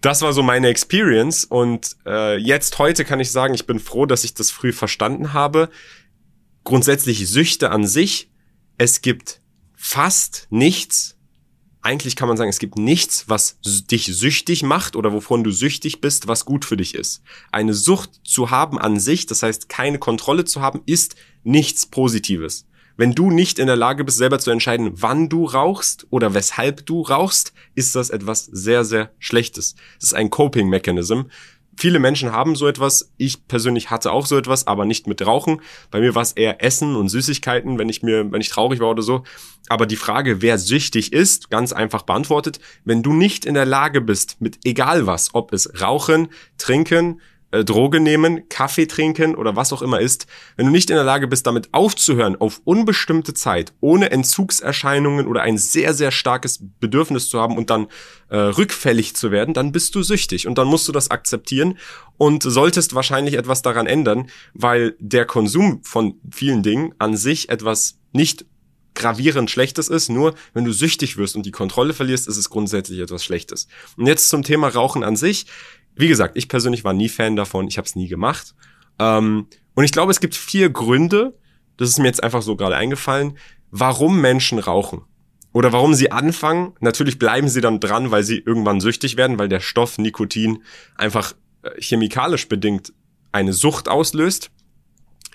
das 0.00 0.22
war 0.22 0.32
so 0.32 0.42
meine 0.42 0.68
Experience 0.68 1.44
und 1.44 1.96
äh, 2.06 2.38
jetzt 2.38 2.78
heute 2.78 3.04
kann 3.04 3.20
ich 3.20 3.30
sagen, 3.30 3.54
ich 3.54 3.66
bin 3.66 3.80
froh, 3.80 4.06
dass 4.06 4.24
ich 4.24 4.34
das 4.34 4.50
früh 4.50 4.72
verstanden 4.72 5.32
habe. 5.32 5.70
Grundsätzlich 6.64 7.28
Süchte 7.28 7.70
an 7.70 7.86
sich, 7.86 8.30
es 8.76 9.00
gibt 9.02 9.40
fast 9.74 10.46
nichts, 10.50 11.16
eigentlich 11.80 12.16
kann 12.16 12.28
man 12.28 12.36
sagen, 12.36 12.50
es 12.50 12.58
gibt 12.58 12.76
nichts, 12.76 13.28
was 13.28 13.58
dich 13.62 14.06
süchtig 14.06 14.62
macht 14.62 14.94
oder 14.94 15.12
wovon 15.12 15.42
du 15.42 15.50
süchtig 15.50 16.00
bist, 16.00 16.28
was 16.28 16.44
gut 16.44 16.64
für 16.64 16.76
dich 16.76 16.94
ist. 16.94 17.22
Eine 17.50 17.74
Sucht 17.74 18.20
zu 18.24 18.50
haben 18.50 18.78
an 18.78 19.00
sich, 19.00 19.26
das 19.26 19.42
heißt 19.42 19.68
keine 19.68 19.98
Kontrolle 19.98 20.44
zu 20.44 20.60
haben, 20.60 20.82
ist 20.86 21.16
nichts 21.44 21.86
Positives. 21.86 22.67
Wenn 22.98 23.12
du 23.12 23.30
nicht 23.30 23.60
in 23.60 23.68
der 23.68 23.76
Lage 23.76 24.02
bist, 24.02 24.18
selber 24.18 24.40
zu 24.40 24.50
entscheiden, 24.50 24.90
wann 24.96 25.28
du 25.28 25.44
rauchst 25.44 26.08
oder 26.10 26.34
weshalb 26.34 26.84
du 26.84 27.02
rauchst, 27.02 27.52
ist 27.76 27.94
das 27.94 28.10
etwas 28.10 28.44
sehr, 28.46 28.84
sehr 28.84 29.12
Schlechtes. 29.20 29.76
Das 30.00 30.08
ist 30.10 30.14
ein 30.14 30.30
Coping-Mechanism. 30.30 31.22
Viele 31.76 32.00
Menschen 32.00 32.32
haben 32.32 32.56
so 32.56 32.66
etwas. 32.66 33.12
Ich 33.16 33.46
persönlich 33.46 33.90
hatte 33.90 34.10
auch 34.10 34.26
so 34.26 34.36
etwas, 34.36 34.66
aber 34.66 34.84
nicht 34.84 35.06
mit 35.06 35.24
Rauchen. 35.24 35.60
Bei 35.92 36.00
mir 36.00 36.16
war 36.16 36.22
es 36.22 36.32
eher 36.32 36.60
Essen 36.60 36.96
und 36.96 37.08
Süßigkeiten, 37.08 37.78
wenn 37.78 37.88
ich 37.88 38.02
mir, 38.02 38.32
wenn 38.32 38.40
ich 38.40 38.48
traurig 38.48 38.80
war 38.80 38.90
oder 38.90 39.02
so. 39.02 39.22
Aber 39.68 39.86
die 39.86 39.94
Frage, 39.94 40.42
wer 40.42 40.58
süchtig 40.58 41.12
ist, 41.12 41.50
ganz 41.50 41.72
einfach 41.72 42.02
beantwortet. 42.02 42.58
Wenn 42.84 43.04
du 43.04 43.12
nicht 43.12 43.44
in 43.44 43.54
der 43.54 43.64
Lage 43.64 44.00
bist, 44.00 44.40
mit 44.40 44.58
egal 44.64 45.06
was, 45.06 45.36
ob 45.36 45.52
es 45.52 45.80
Rauchen, 45.80 46.30
Trinken, 46.56 47.20
äh, 47.50 47.64
Droge 47.64 48.00
nehmen, 48.00 48.48
Kaffee 48.48 48.86
trinken 48.86 49.34
oder 49.34 49.56
was 49.56 49.72
auch 49.72 49.82
immer 49.82 50.00
ist, 50.00 50.26
wenn 50.56 50.66
du 50.66 50.72
nicht 50.72 50.90
in 50.90 50.96
der 50.96 51.04
Lage 51.04 51.28
bist, 51.28 51.46
damit 51.46 51.68
aufzuhören 51.72 52.36
auf 52.36 52.60
unbestimmte 52.64 53.32
Zeit, 53.34 53.72
ohne 53.80 54.10
Entzugserscheinungen 54.10 55.26
oder 55.26 55.42
ein 55.42 55.56
sehr, 55.56 55.94
sehr 55.94 56.10
starkes 56.10 56.60
Bedürfnis 56.80 57.28
zu 57.28 57.40
haben 57.40 57.56
und 57.56 57.70
dann 57.70 57.86
äh, 58.28 58.36
rückfällig 58.36 59.16
zu 59.16 59.30
werden, 59.30 59.54
dann 59.54 59.72
bist 59.72 59.94
du 59.94 60.02
süchtig 60.02 60.46
und 60.46 60.58
dann 60.58 60.68
musst 60.68 60.88
du 60.88 60.92
das 60.92 61.10
akzeptieren 61.10 61.78
und 62.18 62.42
solltest 62.42 62.94
wahrscheinlich 62.94 63.34
etwas 63.34 63.62
daran 63.62 63.86
ändern, 63.86 64.28
weil 64.52 64.94
der 64.98 65.24
Konsum 65.24 65.80
von 65.82 66.20
vielen 66.30 66.62
Dingen 66.62 66.94
an 66.98 67.16
sich 67.16 67.48
etwas 67.48 67.98
nicht 68.12 68.44
gravierend 68.98 69.50
Schlechtes 69.50 69.88
ist, 69.88 70.10
nur 70.10 70.34
wenn 70.52 70.64
du 70.64 70.72
süchtig 70.72 71.16
wirst 71.16 71.36
und 71.36 71.46
die 71.46 71.52
Kontrolle 71.52 71.94
verlierst, 71.94 72.28
ist 72.28 72.36
es 72.36 72.50
grundsätzlich 72.50 72.98
etwas 72.98 73.24
Schlechtes. 73.24 73.68
Und 73.96 74.06
jetzt 74.06 74.28
zum 74.28 74.42
Thema 74.42 74.68
Rauchen 74.68 75.04
an 75.04 75.16
sich. 75.16 75.46
Wie 75.98 76.08
gesagt, 76.08 76.36
ich 76.36 76.48
persönlich 76.48 76.84
war 76.84 76.92
nie 76.92 77.08
Fan 77.08 77.36
davon, 77.36 77.66
ich 77.66 77.76
habe 77.76 77.86
es 77.86 77.96
nie 77.96 78.08
gemacht. 78.08 78.54
Ähm, 78.98 79.48
und 79.74 79.84
ich 79.84 79.92
glaube, 79.92 80.12
es 80.12 80.20
gibt 80.20 80.34
vier 80.34 80.70
Gründe, 80.70 81.36
das 81.76 81.90
ist 81.90 81.98
mir 81.98 82.06
jetzt 82.06 82.22
einfach 82.22 82.42
so 82.42 82.56
gerade 82.56 82.76
eingefallen, 82.76 83.36
warum 83.70 84.20
Menschen 84.20 84.58
rauchen. 84.58 85.02
Oder 85.52 85.72
warum 85.72 85.94
sie 85.94 86.12
anfangen. 86.12 86.74
Natürlich 86.80 87.18
bleiben 87.18 87.48
sie 87.48 87.60
dann 87.60 87.80
dran, 87.80 88.10
weil 88.10 88.22
sie 88.22 88.38
irgendwann 88.38 88.80
süchtig 88.80 89.16
werden, 89.16 89.38
weil 89.38 89.48
der 89.48 89.60
Stoff 89.60 89.98
Nikotin 89.98 90.62
einfach 90.96 91.34
äh, 91.62 91.70
chemikalisch 91.80 92.48
bedingt 92.48 92.92
eine 93.32 93.52
Sucht 93.52 93.88
auslöst, 93.88 94.50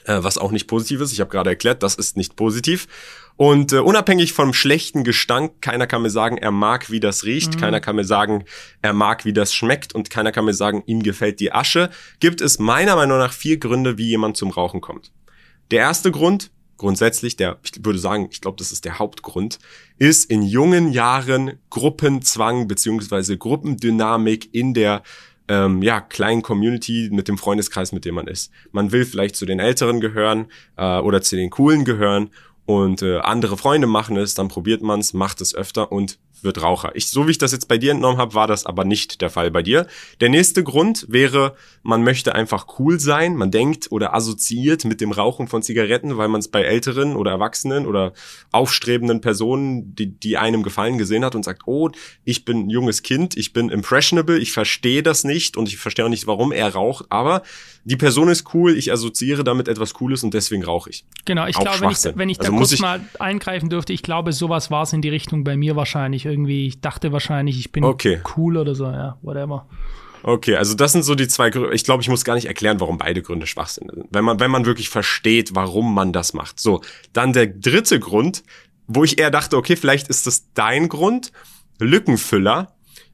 was 0.08 0.38
auch 0.38 0.52
nicht 0.52 0.68
positiv 0.68 1.02
ist. 1.02 1.14
Ich 1.14 1.20
habe 1.20 1.30
gerade 1.30 1.50
erklärt, 1.50 1.84
das 1.84 1.96
ist 1.96 2.18
nicht 2.18 2.36
positiv. 2.36 2.88
Und 3.36 3.74
äh, 3.74 3.80
unabhängig 3.80 4.34
vom 4.34 4.54
schlechten 4.54 5.04
Gestank, 5.04 5.62
keiner 5.62 5.88
kann 5.88 6.04
mir 6.04 6.10
sagen, 6.10 6.38
er 6.38 6.52
mag, 6.52 6.92
wie 6.92 7.00
das 7.00 7.24
riecht, 7.24 7.56
mhm. 7.56 7.60
keiner 7.60 7.80
kann 7.80 7.96
mir 7.96 8.06
sagen, 8.06 8.46
er 8.82 8.94
mag, 8.94 9.26
wie 9.26 9.34
das 9.34 9.54
schmeckt 9.54 9.96
und 9.96 10.10
keiner 10.10 10.32
kann 10.32 10.46
mir 10.46 10.54
sagen, 10.54 10.84
ihm 10.86 11.02
gefällt 11.02 11.40
die 11.40 11.52
Asche, 11.52 11.90
gibt 12.20 12.42
es 12.42 12.60
meiner 12.60 12.96
Meinung 12.96 13.18
nach 13.18 13.34
vier 13.34 13.58
Gründe, 13.58 13.98
wie 13.98 14.08
jemand 14.08 14.38
zum 14.38 14.52
Rauchen 14.52 14.82
kommt. 14.82 15.12
Der 15.72 15.80
erste 15.80 16.12
Grund, 16.12 16.52
grundsätzlich, 16.78 17.36
der, 17.36 17.60
ich 17.64 17.84
würde 17.84 17.98
sagen, 17.98 18.28
ich 18.32 18.42
glaube, 18.42 18.58
das 18.58 18.72
ist 18.72 18.86
der 18.86 19.00
Hauptgrund, 19.00 19.58
ist 19.98 20.30
in 20.30 20.44
jungen 20.44 20.92
Jahren 20.92 21.54
Gruppenzwang 21.70 22.68
beziehungsweise 22.68 23.38
Gruppendynamik 23.38 24.54
in 24.54 24.74
der 24.74 25.02
ähm, 25.48 25.82
ja, 25.82 26.02
kleinen 26.02 26.42
Community 26.42 27.10
mit 27.12 27.28
dem 27.28 27.38
Freundeskreis, 27.38 27.92
mit 27.92 28.06
dem 28.06 28.16
man 28.16 28.28
ist. 28.28 28.52
Man 28.72 28.92
will 28.92 29.06
vielleicht 29.06 29.36
zu 29.36 29.46
den 29.46 29.60
Älteren 29.60 30.00
gehören 30.00 30.48
äh, 30.78 31.00
oder 31.00 31.22
zu 31.22 31.36
den 31.36 31.50
Coolen 31.50 31.86
gehören 31.86 32.30
und 32.66 33.02
äh, 33.02 33.18
andere 33.18 33.58
Freunde 33.58 33.88
machen 33.88 34.18
es, 34.18 34.36
dann 34.36 34.48
probiert 34.48 34.82
man 34.82 35.00
es, 35.00 35.14
macht 35.14 35.42
es 35.42 35.54
öfter 35.54 35.92
und 35.92 36.18
wird 36.44 36.62
Raucher. 36.62 36.92
Ich, 36.96 37.08
so 37.10 37.28
wie 37.28 37.32
ich 37.32 37.38
das 37.38 37.52
jetzt 37.52 37.68
bei 37.68 37.78
dir 37.78 37.92
entnommen 37.92 38.18
habe, 38.18 38.34
war 38.34 38.48
das 38.48 38.66
aber 38.66 38.86
nicht 38.86 39.22
der 39.22 39.30
Fall 39.30 39.52
bei 39.52 39.62
dir. 39.62 39.88
Der 40.22 40.30
nächste 40.30 40.64
Grund 40.64 41.06
wäre, 41.10 41.56
man 41.82 42.04
möchte 42.04 42.36
einfach 42.36 42.80
cool 42.80 43.00
sein. 43.00 43.36
Man 43.36 43.52
denkt 43.52 43.92
oder 43.92 44.14
assoziiert 44.14 44.86
mit 44.86 45.02
dem 45.02 45.12
Rauchen 45.12 45.48
von 45.48 45.64
Zigaretten, 45.64 46.18
weil 46.18 46.28
man 46.28 46.40
es 46.40 46.48
bei 46.48 46.64
älteren 46.64 47.16
oder 47.16 47.32
Erwachsenen 47.32 47.86
oder 47.86 48.14
aufstrebenden 48.52 49.22
Personen, 49.22 49.96
die, 49.96 50.08
die 50.08 50.38
einem 50.38 50.64
gefallen 50.64 50.98
gesehen 50.98 51.26
hat 51.26 51.36
und 51.36 51.44
sagt, 51.44 51.64
oh, 51.66 51.90
ich 52.24 52.46
bin 52.46 52.68
ein 52.68 52.70
junges 52.70 53.04
Kind, 53.04 53.38
ich 53.38 53.54
bin 53.54 53.70
impressionable, 53.70 54.38
ich 54.38 54.52
verstehe 54.52 55.04
das 55.04 55.24
nicht 55.24 55.58
und 55.58 55.68
ich 55.68 55.78
verstehe 55.78 56.06
auch 56.06 56.10
nicht, 56.10 56.28
warum 56.28 56.52
er 56.52 56.74
raucht, 56.74 57.06
aber 57.10 57.44
die 57.86 57.98
Person 57.98 58.30
ist 58.30 58.54
cool, 58.54 58.78
ich 58.78 58.92
assoziiere 58.92 59.44
damit 59.44 59.68
etwas 59.68 59.94
Cooles 59.94 60.24
und 60.24 60.34
deswegen 60.34 60.64
rauche 60.64 60.90
ich. 60.90 61.06
Genau, 61.26 61.48
ich 61.48 61.58
glaube, 61.58 61.82
wenn 61.82 61.90
ich, 61.90 62.04
wenn 62.16 62.30
ich 62.30 62.38
da 62.38 62.46
also 62.46 62.58
kurz 62.58 62.80
mal 62.80 63.02
eingreifen 63.20 63.70
dürfte, 63.70 63.92
ich 63.92 64.04
glaube, 64.04 64.32
sowas 64.32 64.72
war 64.72 64.84
es 64.84 64.94
in 64.94 65.02
die 65.02 65.10
Richtung 65.10 65.44
bei 65.44 65.58
mir 65.58 65.76
wahrscheinlich 65.76 66.26
irgendwie, 66.34 66.68
ich 66.68 66.82
dachte 66.82 67.12
wahrscheinlich, 67.12 67.60
ich 67.60 67.72
bin 67.72 67.84
Okay. 67.84 68.22
cool 68.36 68.58
oder 68.58 68.76
so, 68.76 68.86
ja, 68.86 69.18
whatever. 69.22 69.68
Okay, 70.26 70.56
also 70.56 70.74
das 70.74 70.94
sind 70.94 71.04
so 71.04 71.16
die 71.16 71.28
zwei 71.28 71.50
Gründe. 71.50 71.74
Ich 71.76 71.84
glaube, 71.84 72.02
ich 72.02 72.10
muss 72.10 72.24
gar 72.24 72.36
nicht 72.36 72.46
erklären, 72.46 72.80
warum 72.80 72.98
beide 72.98 73.22
Gründe 73.22 73.46
Schwachsinn 73.46 73.90
sind. 73.94 74.06
Wenn 74.10 74.24
man, 74.24 74.40
wenn 74.40 74.52
man 74.52 74.66
wirklich 74.66 74.90
versteht, 74.90 75.54
warum 75.54 75.94
man 75.94 76.14
das 76.14 76.34
macht. 76.34 76.60
So, 76.62 76.82
dann 77.12 77.34
der 77.34 77.48
dritte 77.48 78.00
Grund, 78.00 78.44
wo 78.88 79.04
ich 79.04 79.20
eher 79.20 79.32
dachte, 79.32 79.58
okay, 79.58 79.76
vielleicht 79.76 80.08
ist 80.08 80.26
das 80.26 80.46
dein 80.54 80.88
Grund, 80.88 81.32
Lückenfüller. 81.80 82.74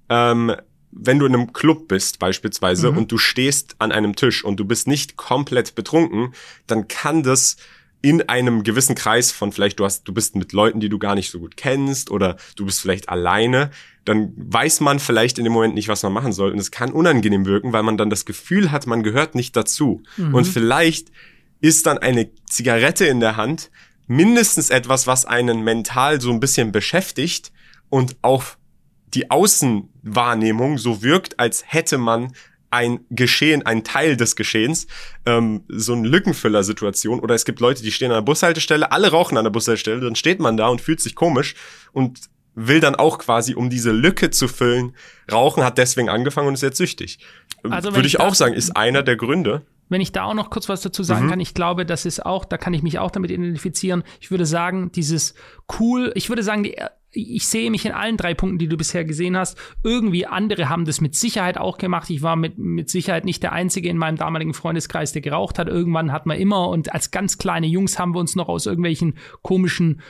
Ähm, 0.10 0.56
wenn 0.92 1.20
du 1.20 1.26
in 1.26 1.36
einem 1.36 1.54
Club 1.54 1.88
bist 1.88 2.18
beispielsweise 2.20 2.90
und 2.92 3.12
du 3.12 3.18
stehst 3.20 3.76
an 3.80 3.92
einem 3.92 4.16
Tisch 4.16 4.44
und 4.44 4.60
du 4.60 4.66
bist 4.66 4.88
nicht 4.88 5.18
komplett 5.18 5.76
betrunken, 5.76 6.34
dann 6.68 6.88
kann 6.88 7.22
das 7.22 7.58
in 8.02 8.28
einem 8.30 8.64
gewissen 8.64 8.96
Kreis 8.96 9.32
von 9.32 9.52
vielleicht 9.52 9.80
du 9.80 9.86
hast 9.86 10.08
du 10.08 10.14
bist 10.14 10.36
mit 10.36 10.54
Leuten, 10.54 10.80
die 10.80 10.90
du 10.90 11.00
gar 11.00 11.16
nicht 11.16 11.32
so 11.32 11.40
gut 11.40 11.58
kennst 11.58 12.12
oder 12.12 12.38
du 12.56 12.66
bist 12.66 12.82
vielleicht 12.82 13.10
alleine, 13.10 13.72
dann 14.06 14.34
weiß 14.38 14.80
man 14.80 15.00
vielleicht 15.00 15.38
in 15.38 15.44
dem 15.44 15.54
Moment 15.54 15.76
nicht, 15.76 15.90
was 15.90 16.04
man 16.04 16.14
machen 16.14 16.32
soll 16.32 16.52
und 16.52 16.60
es 16.60 16.72
kann 16.72 16.92
unangenehm 16.92 17.46
wirken, 17.46 17.74
weil 17.74 17.84
man 17.84 17.98
dann 17.98 18.10
das 18.10 18.26
Gefühl 18.26 18.72
hat, 18.72 18.88
man 18.88 19.04
gehört 19.04 19.36
nicht 19.36 19.56
dazu. 19.56 20.02
Und 20.34 20.46
vielleicht 20.46 21.10
ist 21.62 21.86
dann 21.86 21.98
eine 21.98 22.30
Zigarette 22.46 23.06
in 23.06 23.20
der 23.20 23.36
Hand 23.36 23.70
mindestens 24.08 24.70
etwas, 24.70 25.06
was 25.06 25.26
einen 25.26 25.62
mental 25.64 26.20
so 26.22 26.32
ein 26.32 26.40
bisschen 26.40 26.72
beschäftigt 26.72 27.52
und 27.90 28.16
auf 28.22 28.58
die 29.14 29.30
Außenwahrnehmung 29.30 30.78
so 30.78 31.04
wirkt, 31.04 31.40
als 31.40 31.64
hätte 31.68 31.98
man 31.98 32.34
ein 32.72 33.00
Geschehen, 33.10 33.66
ein 33.66 33.84
Teil 33.84 34.16
des 34.18 34.36
Geschehens, 34.36 34.88
ähm, 35.26 35.64
so 35.68 35.94
eine 35.94 36.08
Lückenfüller-Situation. 36.08 37.20
Oder 37.20 37.36
es 37.36 37.46
gibt 37.46 37.60
Leute, 37.60 37.84
die 37.84 37.92
stehen 37.92 38.12
an 38.12 38.18
der 38.18 38.22
Bushaltestelle, 38.22 38.92
alle 38.92 39.12
rauchen 39.12 39.38
an 39.38 39.44
der 39.46 39.52
Bushaltestelle, 39.52 40.02
dann 40.02 40.16
steht 40.16 40.40
man 40.40 40.58
da 40.58 40.68
und 40.68 40.82
fühlt 40.82 41.02
sich 41.02 41.16
komisch 41.16 41.56
und 41.92 42.20
will 42.56 42.80
dann 42.80 42.96
auch 42.96 43.20
quasi, 43.20 43.54
um 43.56 43.70
diese 43.70 43.92
Lücke 43.92 44.32
zu 44.32 44.48
füllen, 44.48 44.96
rauchen, 45.32 45.64
hat 45.64 45.78
deswegen 45.78 46.10
angefangen 46.10 46.48
und 46.48 46.56
ist 46.56 46.62
jetzt 46.62 46.78
süchtig. 46.78 47.20
Ähm, 47.64 47.72
Also 47.72 47.94
Würde 47.94 48.08
ich 48.08 48.16
ich 48.16 48.20
auch 48.20 48.36
sagen, 48.36 48.54
ist 48.54 48.76
einer 48.76 49.04
der 49.04 49.16
Gründe. 49.16 49.62
Wenn 49.88 50.02
ich 50.02 50.12
da 50.12 50.24
auch 50.26 50.34
noch 50.36 50.50
kurz 50.52 50.70
was 50.70 50.82
dazu 50.82 51.02
sagen 51.02 51.26
Mhm. 51.26 51.30
kann, 51.32 51.40
ich 51.40 51.54
glaube, 51.56 51.86
das 51.86 52.06
ist 52.06 52.24
auch, 52.26 52.46
da 52.46 52.58
kann 52.58 52.74
ich 52.74 52.84
mich 52.84 53.00
auch 53.00 53.10
damit 53.12 53.32
identifizieren. 53.32 54.04
Ich 54.20 54.30
würde 54.30 54.46
sagen, 54.46 54.92
dieses 54.92 55.34
cool, 55.80 56.12
ich 56.16 56.30
würde 56.30 56.44
sagen, 56.44 56.64
die, 56.64 56.76
ich 57.12 57.48
sehe 57.48 57.72
mich 57.72 57.86
in 57.86 57.92
allen 57.92 58.18
drei 58.18 58.34
Punkten, 58.34 58.60
die 58.60 58.68
du 58.68 58.78
bisher 58.78 59.04
gesehen 59.04 59.36
hast. 59.36 59.58
Irgendwie 59.84 60.28
andere 60.28 60.70
haben 60.70 60.86
das 60.86 61.02
mit 61.02 61.16
Sicherheit 61.16 61.58
auch 61.58 61.78
gemacht. 61.78 62.10
Ich 62.10 62.22
war 62.22 62.36
mit, 62.36 62.58
mit 62.58 62.90
Sicherheit 62.90 63.26
nicht 63.26 63.42
der 63.42 63.52
Einzige 63.52 63.90
in 63.90 63.98
meinem 63.98 64.18
damaligen 64.18 64.54
Freundeskreis, 64.54 65.12
der 65.12 65.22
geraucht 65.22 65.58
hat. 65.58 65.68
Irgendwann 65.68 66.12
hat 66.12 66.26
man 66.26 66.38
immer 66.38 66.70
und 66.70 66.94
als 66.94 67.12
ganz 67.12 67.38
kleine 67.38 67.68
Jungs 67.68 67.98
haben 67.98 68.14
wir 68.14 68.20
uns 68.20 68.36
noch 68.36 68.48
aus 68.48 68.68
irgendwelchen 68.68 69.16
komischen 69.42 70.02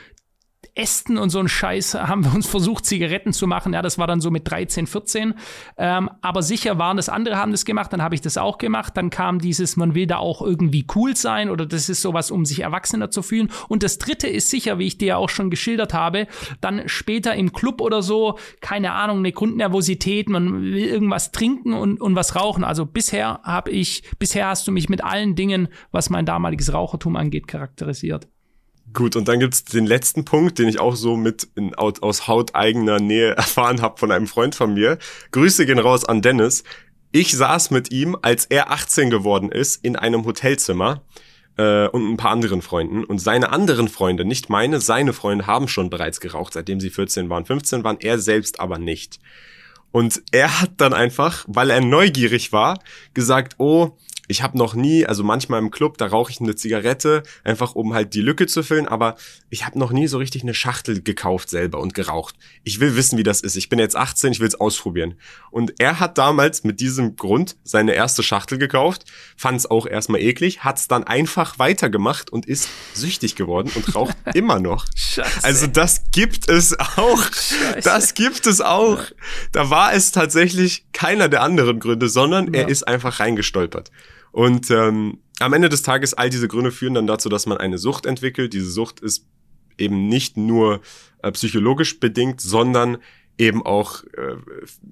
Ästen 0.79 1.17
und 1.17 1.29
so 1.29 1.39
ein 1.39 1.49
Scheiß 1.49 1.95
haben 1.95 2.23
wir 2.23 2.33
uns 2.33 2.47
versucht, 2.47 2.85
Zigaretten 2.85 3.33
zu 3.33 3.47
machen. 3.47 3.73
Ja, 3.73 3.81
das 3.81 3.97
war 3.97 4.07
dann 4.07 4.21
so 4.21 4.31
mit 4.31 4.49
13, 4.49 4.87
14. 4.87 5.33
Ähm, 5.77 6.09
aber 6.21 6.41
sicher 6.41 6.79
waren 6.79 6.95
das 6.95 7.09
andere, 7.09 7.35
haben 7.35 7.51
das 7.51 7.65
gemacht, 7.65 7.91
dann 7.91 8.01
habe 8.01 8.15
ich 8.15 8.21
das 8.21 8.37
auch 8.37 8.57
gemacht. 8.57 8.95
Dann 8.95 9.09
kam 9.09 9.39
dieses, 9.39 9.75
man 9.75 9.93
will 9.93 10.07
da 10.07 10.17
auch 10.17 10.41
irgendwie 10.41 10.85
cool 10.95 11.17
sein 11.17 11.49
oder 11.49 11.65
das 11.65 11.89
ist 11.89 12.01
sowas, 12.01 12.31
um 12.31 12.45
sich 12.45 12.61
erwachsener 12.61 13.11
zu 13.11 13.21
fühlen. 13.21 13.51
Und 13.67 13.83
das 13.83 13.97
dritte 13.97 14.27
ist 14.27 14.49
sicher, 14.49 14.79
wie 14.79 14.87
ich 14.87 14.97
dir 14.97 15.07
ja 15.09 15.17
auch 15.17 15.29
schon 15.29 15.49
geschildert 15.49 15.93
habe, 15.93 16.27
dann 16.61 16.87
später 16.87 17.35
im 17.35 17.51
Club 17.51 17.81
oder 17.81 18.01
so, 18.01 18.37
keine 18.61 18.93
Ahnung, 18.93 19.19
eine 19.19 19.33
Grundnervosität, 19.33 20.29
man 20.29 20.61
will 20.61 20.77
irgendwas 20.77 21.33
trinken 21.33 21.73
und, 21.73 21.99
und 21.99 22.15
was 22.15 22.37
rauchen. 22.37 22.63
Also 22.63 22.85
bisher 22.85 23.41
habe 23.43 23.71
ich, 23.71 24.03
bisher 24.17 24.47
hast 24.47 24.65
du 24.65 24.71
mich 24.71 24.87
mit 24.87 25.03
allen 25.03 25.35
Dingen, 25.35 25.67
was 25.91 26.09
mein 26.09 26.25
damaliges 26.25 26.73
Rauchertum 26.73 27.17
angeht, 27.17 27.47
charakterisiert. 27.47 28.27
Gut, 28.93 29.15
und 29.15 29.27
dann 29.27 29.39
gibt's 29.39 29.63
den 29.63 29.85
letzten 29.85 30.25
Punkt, 30.25 30.57
den 30.57 30.67
ich 30.67 30.79
auch 30.79 30.95
so 30.95 31.15
mit 31.15 31.47
in, 31.55 31.75
aus, 31.75 32.27
hauteigener 32.27 32.99
Nähe 32.99 33.31
erfahren 33.37 33.81
habe 33.81 33.97
von 33.97 34.11
einem 34.11 34.27
Freund 34.27 34.55
von 34.55 34.73
mir. 34.73 34.97
Grüße 35.31 35.65
gehen 35.65 35.79
raus 35.79 36.05
an 36.05 36.21
Dennis. 36.21 36.63
Ich 37.11 37.35
saß 37.35 37.71
mit 37.71 37.91
ihm, 37.91 38.17
als 38.21 38.45
er 38.45 38.71
18 38.71 39.09
geworden 39.09 39.51
ist, 39.51 39.83
in 39.83 39.95
einem 39.95 40.25
Hotelzimmer 40.25 41.03
äh, 41.57 41.87
und 41.87 42.07
ein 42.07 42.17
paar 42.17 42.31
anderen 42.31 42.61
Freunden. 42.61 43.03
Und 43.03 43.19
seine 43.19 43.51
anderen 43.51 43.89
Freunde, 43.89 44.25
nicht 44.25 44.49
meine, 44.49 44.79
seine 44.79 45.13
Freunde 45.13 45.47
haben 45.47 45.67
schon 45.67 45.89
bereits 45.89 46.19
geraucht, 46.19 46.53
seitdem 46.53 46.79
sie 46.79 46.89
14 46.89 47.29
waren, 47.29 47.45
15 47.45 47.83
waren, 47.83 47.97
er 47.99 48.19
selbst 48.19 48.59
aber 48.59 48.79
nicht. 48.79 49.19
Und 49.91 50.21
er 50.31 50.61
hat 50.61 50.71
dann 50.77 50.93
einfach, 50.93 51.45
weil 51.47 51.71
er 51.71 51.81
neugierig 51.81 52.53
war, 52.53 52.79
gesagt, 53.13 53.55
oh, 53.57 53.97
ich 54.29 54.43
habe 54.43 54.57
noch 54.57 54.75
nie, 54.75 55.05
also 55.05 55.23
manchmal 55.23 55.59
im 55.59 55.71
Club, 55.71 55.97
da 55.97 56.05
rauche 56.05 56.31
ich 56.31 56.39
eine 56.39 56.55
Zigarette, 56.55 57.23
einfach 57.43 57.73
um 57.75 57.93
halt 57.95 58.13
die 58.13 58.21
Lücke 58.21 58.45
zu 58.47 58.61
füllen, 58.63 58.87
aber 58.87 59.15
ich 59.49 59.65
habe 59.65 59.77
noch 59.77 59.91
nie 59.91 60.07
so 60.07 60.19
richtig 60.19 60.43
eine 60.43 60.53
Schachtel 60.53 61.01
gekauft 61.01 61.49
selber 61.49 61.79
und 61.79 61.95
geraucht. 61.95 62.35
Ich 62.63 62.79
will 62.79 62.95
wissen, 62.95 63.17
wie 63.17 63.23
das 63.23 63.41
ist. 63.41 63.55
Ich 63.57 63.69
bin 63.69 63.79
jetzt 63.79 63.95
18, 63.95 64.31
ich 64.31 64.39
will 64.39 64.47
es 64.47 64.53
ausprobieren. 64.59 65.15
Und 65.49 65.73
er 65.79 65.99
hat 65.99 66.19
damals 66.19 66.63
mit 66.63 66.79
diesem 66.79 67.15
Grund 67.15 67.57
seine 67.63 67.93
erste 67.93 68.21
Schachtel 68.21 68.59
gekauft, 68.59 69.05
fand 69.35 69.57
es 69.59 69.65
auch 69.69 69.87
erstmal 69.87 70.21
eklig, 70.21 70.59
hat 70.63 70.77
es 70.77 70.87
dann 70.87 71.03
einfach 71.03 71.57
weitergemacht 71.57 72.29
und 72.29 72.45
ist 72.45 72.69
süchtig 72.93 73.35
geworden 73.35 73.71
und 73.73 73.95
raucht 73.95 74.15
immer 74.35 74.59
noch. 74.59 74.85
Scheiße. 74.95 75.43
Also 75.43 75.65
das 75.65 76.03
gibt 76.11 76.47
es 76.49 76.79
auch. 76.79 77.23
Das 77.83 78.13
gibt 78.13 78.45
es 78.45 78.61
auch. 78.61 78.99
Da 79.51 79.71
war 79.71 79.91
es 79.93 80.11
tatsächlich 80.11 80.85
keiner 80.93 81.29
der 81.29 81.41
anderen 81.41 81.79
Gründe, 81.79 82.09
sondern 82.09 82.53
er 82.53 82.61
Ja. 82.61 82.67
ist 82.67 82.87
einfach 82.87 83.19
reingestolpert. 83.19 83.89
Und 84.39 84.71
ähm, 84.71 85.17
am 85.41 85.51
Ende 85.51 85.67
des 85.67 85.81
Tages, 85.81 86.13
all 86.13 86.29
diese 86.29 86.47
Gründe 86.47 86.71
führen 86.71 86.93
dann 86.93 87.07
dazu, 87.07 87.27
dass 87.27 87.45
man 87.45 87.57
eine 87.57 87.77
Sucht 87.77 88.05
entwickelt. 88.05 88.53
Diese 88.53 88.71
Sucht 88.71 89.01
ist 89.01 89.25
eben 89.77 90.07
nicht 90.07 90.37
nur 90.37 90.79
äh, 91.21 91.29
psychologisch 91.33 91.99
bedingt, 91.99 92.39
sondern 92.39 92.99
eben 93.37 93.65
auch 93.65 94.05
äh, 94.13 94.37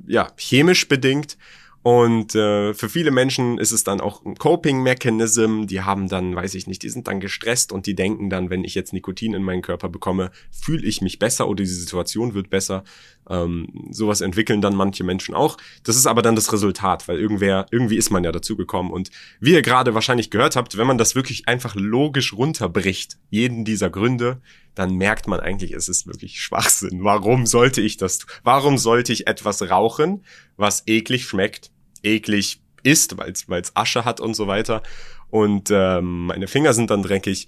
ja 0.05 0.27
chemisch 0.35 0.89
bedingt. 0.89 1.37
Und 1.81 2.35
äh, 2.35 2.73
für 2.73 2.89
viele 2.89 3.11
Menschen 3.11 3.57
ist 3.57 3.71
es 3.71 3.85
dann 3.85 4.01
auch 4.01 4.25
ein 4.25 4.35
Coping-Mechanism. 4.35 5.67
Die 5.67 5.79
haben 5.79 6.09
dann, 6.09 6.35
weiß 6.35 6.53
ich 6.55 6.67
nicht, 6.67 6.83
die 6.83 6.89
sind 6.89 7.07
dann 7.07 7.21
gestresst 7.21 7.71
und 7.71 7.85
die 7.85 7.95
denken 7.95 8.29
dann, 8.29 8.49
wenn 8.49 8.65
ich 8.65 8.75
jetzt 8.75 8.91
Nikotin 8.91 9.33
in 9.33 9.43
meinen 9.43 9.61
Körper 9.61 9.87
bekomme, 9.87 10.31
fühle 10.51 10.85
ich 10.85 11.01
mich 11.01 11.19
besser 11.19 11.47
oder 11.47 11.63
die 11.63 11.69
Situation 11.69 12.33
wird 12.33 12.49
besser. 12.49 12.83
Ähm, 13.29 13.87
sowas 13.91 14.21
entwickeln 14.21 14.61
dann 14.61 14.75
manche 14.75 15.03
Menschen 15.03 15.35
auch. 15.35 15.57
Das 15.83 15.95
ist 15.95 16.07
aber 16.07 16.21
dann 16.21 16.35
das 16.35 16.51
Resultat, 16.53 17.07
weil 17.07 17.19
irgendwer, 17.19 17.65
irgendwie 17.71 17.97
ist 17.97 18.09
man 18.09 18.23
ja 18.23 18.31
dazu 18.31 18.55
gekommen. 18.55 18.91
Und 18.91 19.11
wie 19.39 19.53
ihr 19.53 19.61
gerade 19.61 19.93
wahrscheinlich 19.93 20.29
gehört 20.29 20.55
habt, 20.55 20.77
wenn 20.77 20.87
man 20.87 20.97
das 20.97 21.15
wirklich 21.15 21.47
einfach 21.47 21.75
logisch 21.75 22.33
runterbricht, 22.33 23.17
jeden 23.29 23.65
dieser 23.65 23.89
Gründe, 23.89 24.41
dann 24.75 24.95
merkt 24.95 25.27
man 25.27 25.39
eigentlich, 25.39 25.73
es 25.73 25.89
ist 25.89 26.07
wirklich 26.07 26.41
Schwachsinn. 26.41 27.03
Warum 27.03 27.45
sollte 27.45 27.81
ich 27.81 27.97
das? 27.97 28.25
Warum 28.43 28.77
sollte 28.77 29.11
ich 29.11 29.27
etwas 29.27 29.69
rauchen, 29.69 30.23
was 30.55 30.83
eklig 30.85 31.25
schmeckt, 31.25 31.71
eklig 32.03 32.61
ist, 32.83 33.17
weil 33.17 33.31
es 33.31 33.75
Asche 33.75 34.05
hat 34.05 34.19
und 34.19 34.35
so 34.35 34.47
weiter. 34.47 34.83
Und 35.29 35.69
ähm, 35.71 36.27
meine 36.27 36.47
Finger 36.47 36.73
sind 36.73 36.89
dann 36.89 37.03
dreckig, 37.03 37.47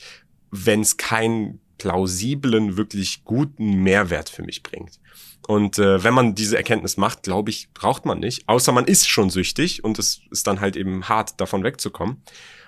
wenn 0.51 0.81
es 0.81 0.98
keinen 0.98 1.62
plausiblen, 1.79 2.77
wirklich 2.77 3.24
guten 3.24 3.81
Mehrwert 3.81 4.29
für 4.29 4.43
mich 4.43 4.62
bringt. 4.62 5.00
Und 5.48 5.79
äh, 5.79 6.03
wenn 6.03 6.13
man 6.13 6.36
diese 6.36 6.57
Erkenntnis 6.57 6.98
macht, 6.98 7.24
glaube 7.24 7.50
ich, 7.50 7.69
braucht 7.74 8.05
man 8.05 8.19
nicht. 8.19 8.48
Außer 8.48 8.71
man 8.71 8.86
ist 8.86 9.09
schon 9.09 9.31
süchtig 9.31 9.83
und 9.83 9.98
es 9.98 10.21
ist 10.29 10.45
dann 10.45 10.62
halt 10.62 10.75
eben 10.75 11.09
hart, 11.09 11.41
davon 11.41 11.63
wegzukommen. 11.63 12.21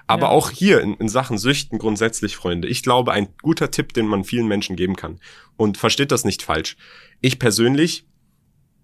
Aber 0.07 0.23
Ja. 0.23 0.29
auch 0.29 0.49
hier 0.49 0.81
in, 0.81 0.95
in 0.95 1.07
Sachen 1.07 1.37
Süchten 1.37 1.77
grundsätzlich, 1.77 2.35
Freunde, 2.35 2.67
ich 2.67 2.81
glaube, 2.81 3.11
ein 3.11 3.27
guter 3.43 3.69
Tipp, 3.69 3.93
den 3.93 4.07
man 4.07 4.23
vielen 4.23 4.47
Menschen 4.47 4.75
geben 4.75 4.95
kann. 4.95 5.19
Und 5.57 5.77
versteht 5.77 6.11
das 6.11 6.25
nicht 6.25 6.41
falsch. 6.41 6.75
Ich 7.21 7.37
persönlich 7.37 8.07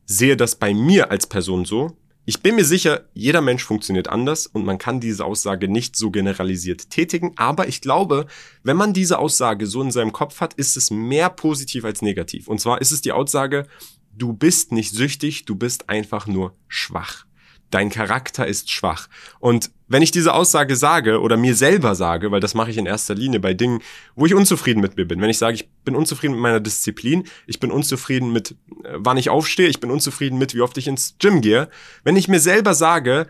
sehe 0.05 0.37
das 0.37 0.55
bei 0.57 0.73
mir 0.75 1.09
als 1.09 1.25
Person 1.27 1.65
so. 1.65 1.97
Ich 2.29 2.41
bin 2.41 2.55
mir 2.55 2.65
sicher, 2.65 3.05
jeder 3.13 3.39
Mensch 3.39 3.63
funktioniert 3.63 4.09
anders 4.09 4.47
und 4.47 4.65
man 4.65 4.77
kann 4.77 4.99
diese 4.99 5.23
Aussage 5.23 5.69
nicht 5.69 5.95
so 5.95 6.11
generalisiert 6.11 6.89
tätigen. 6.89 7.31
Aber 7.37 7.69
ich 7.69 7.79
glaube, 7.79 8.27
wenn 8.63 8.75
man 8.75 8.91
diese 8.91 9.17
Aussage 9.17 9.65
so 9.65 9.81
in 9.81 9.91
seinem 9.91 10.11
Kopf 10.11 10.41
hat, 10.41 10.53
ist 10.55 10.75
es 10.75 10.91
mehr 10.91 11.29
positiv 11.29 11.85
als 11.85 12.01
negativ. 12.01 12.49
Und 12.49 12.59
zwar 12.59 12.81
ist 12.81 12.91
es 12.91 12.99
die 12.99 13.13
Aussage, 13.13 13.65
du 14.11 14.33
bist 14.33 14.73
nicht 14.73 14.93
süchtig, 14.93 15.45
du 15.45 15.55
bist 15.55 15.87
einfach 15.87 16.27
nur 16.27 16.53
schwach. 16.67 17.25
Dein 17.69 17.89
Charakter 17.89 18.45
ist 18.45 18.71
schwach. 18.71 19.07
Und 19.39 19.71
wenn 19.87 20.01
ich 20.01 20.11
diese 20.11 20.33
Aussage 20.33 20.75
sage 20.75 21.21
oder 21.21 21.37
mir 21.37 21.55
selber 21.55 21.95
sage, 21.95 22.31
weil 22.31 22.39
das 22.39 22.53
mache 22.53 22.71
ich 22.71 22.77
in 22.77 22.85
erster 22.85 23.15
Linie 23.15 23.39
bei 23.39 23.53
Dingen, 23.53 23.81
wo 24.15 24.25
ich 24.25 24.33
unzufrieden 24.33 24.81
mit 24.81 24.97
mir 24.97 25.05
bin, 25.05 25.21
wenn 25.21 25.29
ich 25.29 25.37
sage, 25.37 25.55
ich 25.55 25.69
bin 25.85 25.95
unzufrieden 25.95 26.33
mit 26.33 26.41
meiner 26.41 26.59
Disziplin, 26.59 27.23
ich 27.45 27.59
bin 27.59 27.71
unzufrieden 27.71 28.31
mit, 28.31 28.51
äh, 28.83 28.93
wann 28.93 29.17
ich 29.17 29.29
aufstehe, 29.29 29.69
ich 29.69 29.79
bin 29.79 29.91
unzufrieden 29.91 30.37
mit, 30.37 30.53
wie 30.53 30.61
oft 30.61 30.77
ich 30.77 30.87
ins 30.87 31.15
Gym 31.19 31.41
gehe, 31.41 31.69
wenn 32.03 32.15
ich 32.15 32.27
mir 32.27 32.39
selber 32.39 32.73
sage, 32.73 33.27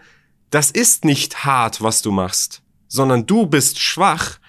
das 0.49 0.71
ist 0.71 1.05
nicht 1.05 1.45
hart, 1.45 1.81
was 1.81 2.01
du 2.01 2.11
machst, 2.11 2.61
sondern 2.87 3.25
du 3.25 3.45
bist 3.45 3.79
schwach, 3.79 4.39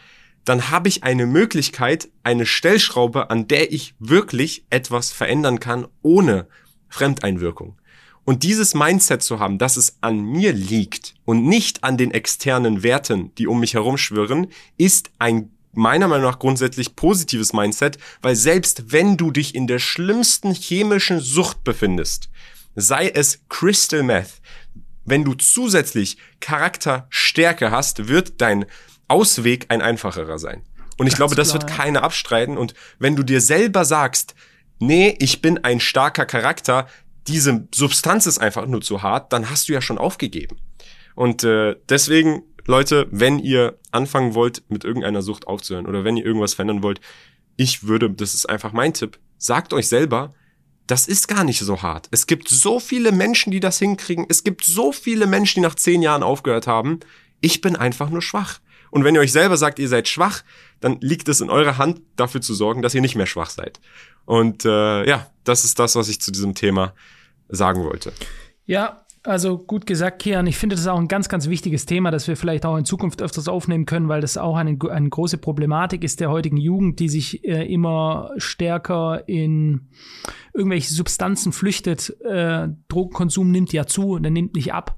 dann 0.44 0.70
habe 0.70 0.88
ich 0.88 1.04
eine 1.04 1.26
Möglichkeit, 1.26 2.08
eine 2.22 2.46
Stellschraube, 2.46 3.30
an 3.30 3.48
der 3.48 3.72
ich 3.72 3.94
wirklich 3.98 4.64
etwas 4.70 5.12
verändern 5.12 5.60
kann, 5.60 5.86
ohne 6.00 6.46
Fremdeinwirkung. 6.88 7.77
Und 8.28 8.42
dieses 8.42 8.74
Mindset 8.74 9.22
zu 9.22 9.40
haben, 9.40 9.56
dass 9.56 9.78
es 9.78 9.96
an 10.02 10.20
mir 10.20 10.52
liegt 10.52 11.14
und 11.24 11.46
nicht 11.46 11.82
an 11.82 11.96
den 11.96 12.10
externen 12.10 12.82
Werten, 12.82 13.34
die 13.36 13.46
um 13.46 13.58
mich 13.58 13.72
herum 13.72 13.96
schwirren, 13.96 14.48
ist 14.76 15.08
ein 15.18 15.50
meiner 15.72 16.08
Meinung 16.08 16.26
nach 16.26 16.38
grundsätzlich 16.38 16.94
positives 16.94 17.54
Mindset, 17.54 17.96
weil 18.20 18.36
selbst 18.36 18.92
wenn 18.92 19.16
du 19.16 19.30
dich 19.30 19.54
in 19.54 19.66
der 19.66 19.78
schlimmsten 19.78 20.52
chemischen 20.52 21.20
Sucht 21.20 21.64
befindest, 21.64 22.28
sei 22.74 23.08
es 23.08 23.40
Crystal 23.48 24.02
Meth, 24.02 24.42
wenn 25.06 25.24
du 25.24 25.32
zusätzlich 25.32 26.18
Charakterstärke 26.40 27.70
hast, 27.70 28.08
wird 28.08 28.42
dein 28.42 28.66
Ausweg 29.08 29.64
ein 29.70 29.80
einfacherer 29.80 30.38
sein. 30.38 30.60
Und 30.98 31.06
ich 31.06 31.12
Ganz 31.12 31.16
glaube, 31.16 31.34
das 31.34 31.52
klar, 31.52 31.62
wird 31.62 31.72
keiner 31.72 32.02
abstreiten. 32.02 32.58
Und 32.58 32.74
wenn 32.98 33.16
du 33.16 33.22
dir 33.22 33.40
selber 33.40 33.86
sagst, 33.86 34.34
nee, 34.80 35.16
ich 35.18 35.40
bin 35.40 35.64
ein 35.64 35.80
starker 35.80 36.26
Charakter, 36.26 36.88
diese 37.28 37.68
Substanz 37.74 38.26
ist 38.26 38.38
einfach 38.38 38.66
nur 38.66 38.80
zu 38.80 39.02
hart, 39.02 39.32
dann 39.32 39.50
hast 39.50 39.68
du 39.68 39.72
ja 39.72 39.80
schon 39.80 39.98
aufgegeben. 39.98 40.56
Und 41.14 41.44
äh, 41.44 41.76
deswegen, 41.88 42.42
Leute, 42.66 43.06
wenn 43.10 43.38
ihr 43.38 43.78
anfangen 43.90 44.34
wollt, 44.34 44.62
mit 44.68 44.84
irgendeiner 44.84 45.22
Sucht 45.22 45.46
aufzuhören 45.46 45.86
oder 45.86 46.04
wenn 46.04 46.16
ihr 46.16 46.24
irgendwas 46.24 46.54
verändern 46.54 46.82
wollt, 46.82 47.00
ich 47.56 47.84
würde, 47.84 48.10
das 48.10 48.34
ist 48.34 48.48
einfach 48.48 48.72
mein 48.72 48.94
Tipp, 48.94 49.18
sagt 49.36 49.72
euch 49.72 49.88
selber, 49.88 50.34
das 50.86 51.06
ist 51.06 51.28
gar 51.28 51.44
nicht 51.44 51.60
so 51.60 51.82
hart. 51.82 52.08
Es 52.12 52.26
gibt 52.26 52.48
so 52.48 52.80
viele 52.80 53.12
Menschen, 53.12 53.50
die 53.50 53.60
das 53.60 53.78
hinkriegen. 53.78 54.26
Es 54.28 54.42
gibt 54.42 54.64
so 54.64 54.90
viele 54.90 55.26
Menschen, 55.26 55.60
die 55.60 55.66
nach 55.66 55.74
zehn 55.74 56.02
Jahren 56.02 56.22
aufgehört 56.22 56.66
haben. 56.66 57.00
Ich 57.40 57.60
bin 57.60 57.76
einfach 57.76 58.08
nur 58.08 58.22
schwach. 58.22 58.60
Und 58.90 59.04
wenn 59.04 59.14
ihr 59.14 59.20
euch 59.20 59.32
selber 59.32 59.58
sagt, 59.58 59.78
ihr 59.78 59.88
seid 59.88 60.08
schwach, 60.08 60.42
dann 60.80 60.98
liegt 61.00 61.28
es 61.28 61.42
in 61.42 61.50
eurer 61.50 61.76
Hand, 61.76 62.00
dafür 62.16 62.40
zu 62.40 62.54
sorgen, 62.54 62.80
dass 62.80 62.94
ihr 62.94 63.02
nicht 63.02 63.16
mehr 63.16 63.26
schwach 63.26 63.50
seid. 63.50 63.80
Und 64.24 64.64
äh, 64.64 65.06
ja, 65.06 65.26
das 65.44 65.64
ist 65.64 65.78
das, 65.78 65.94
was 65.94 66.08
ich 66.08 66.20
zu 66.20 66.30
diesem 66.30 66.54
Thema 66.54 66.94
sagen 67.48 67.84
wollte. 67.84 68.12
Ja, 68.64 69.04
also 69.24 69.58
gut 69.58 69.86
gesagt, 69.86 70.20
Kian. 70.20 70.46
Ich 70.46 70.56
finde 70.56 70.76
das 70.76 70.86
auch 70.86 70.98
ein 70.98 71.08
ganz, 71.08 71.28
ganz 71.28 71.48
wichtiges 71.48 71.86
Thema, 71.86 72.10
das 72.10 72.28
wir 72.28 72.36
vielleicht 72.36 72.64
auch 72.64 72.76
in 72.76 72.84
Zukunft 72.84 73.20
öfters 73.20 73.48
aufnehmen 73.48 73.84
können, 73.84 74.08
weil 74.08 74.20
das 74.20 74.38
auch 74.38 74.56
eine, 74.56 74.78
eine 74.90 75.08
große 75.08 75.38
Problematik 75.38 76.04
ist 76.04 76.20
der 76.20 76.30
heutigen 76.30 76.56
Jugend, 76.56 77.00
die 77.00 77.08
sich 77.08 77.44
äh, 77.44 77.70
immer 77.70 78.30
stärker 78.36 79.28
in 79.28 79.88
irgendwelche 80.54 80.94
Substanzen 80.94 81.52
flüchtet. 81.52 82.16
Äh, 82.22 82.68
Drogenkonsum 82.88 83.50
nimmt 83.50 83.72
ja 83.72 83.86
zu 83.86 84.12
und 84.12 84.24
er 84.24 84.30
nimmt 84.30 84.54
nicht 84.54 84.72
ab. 84.72 84.96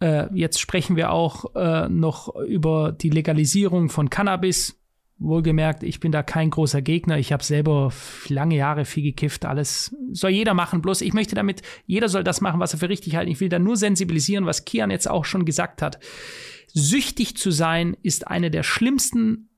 Äh, 0.00 0.26
jetzt 0.34 0.58
sprechen 0.58 0.96
wir 0.96 1.12
auch 1.12 1.54
äh, 1.54 1.88
noch 1.88 2.34
über 2.36 2.92
die 2.92 3.10
Legalisierung 3.10 3.90
von 3.90 4.08
Cannabis. 4.10 4.79
Wohlgemerkt, 5.20 5.82
ich 5.82 6.00
bin 6.00 6.12
da 6.12 6.22
kein 6.22 6.48
großer 6.48 6.80
Gegner. 6.80 7.18
Ich 7.18 7.30
habe 7.30 7.44
selber 7.44 7.92
lange 8.28 8.56
Jahre 8.56 8.86
viel 8.86 9.02
gekifft. 9.02 9.44
Alles 9.44 9.94
soll 10.12 10.30
jeder 10.30 10.54
machen. 10.54 10.80
Bloß 10.80 11.02
ich 11.02 11.12
möchte 11.12 11.34
damit, 11.34 11.60
jeder 11.84 12.08
soll 12.08 12.24
das 12.24 12.40
machen, 12.40 12.58
was 12.58 12.72
er 12.72 12.78
für 12.78 12.88
richtig 12.88 13.14
hält. 13.14 13.28
Ich 13.28 13.38
will 13.38 13.50
da 13.50 13.58
nur 13.58 13.76
sensibilisieren, 13.76 14.46
was 14.46 14.64
Kian 14.64 14.90
jetzt 14.90 15.08
auch 15.08 15.26
schon 15.26 15.44
gesagt 15.44 15.82
hat. 15.82 15.98
Süchtig 16.72 17.36
zu 17.36 17.50
sein 17.50 17.98
ist 18.02 18.28
eine 18.28 18.50
der 18.50 18.62
schlimmsten 18.62 19.50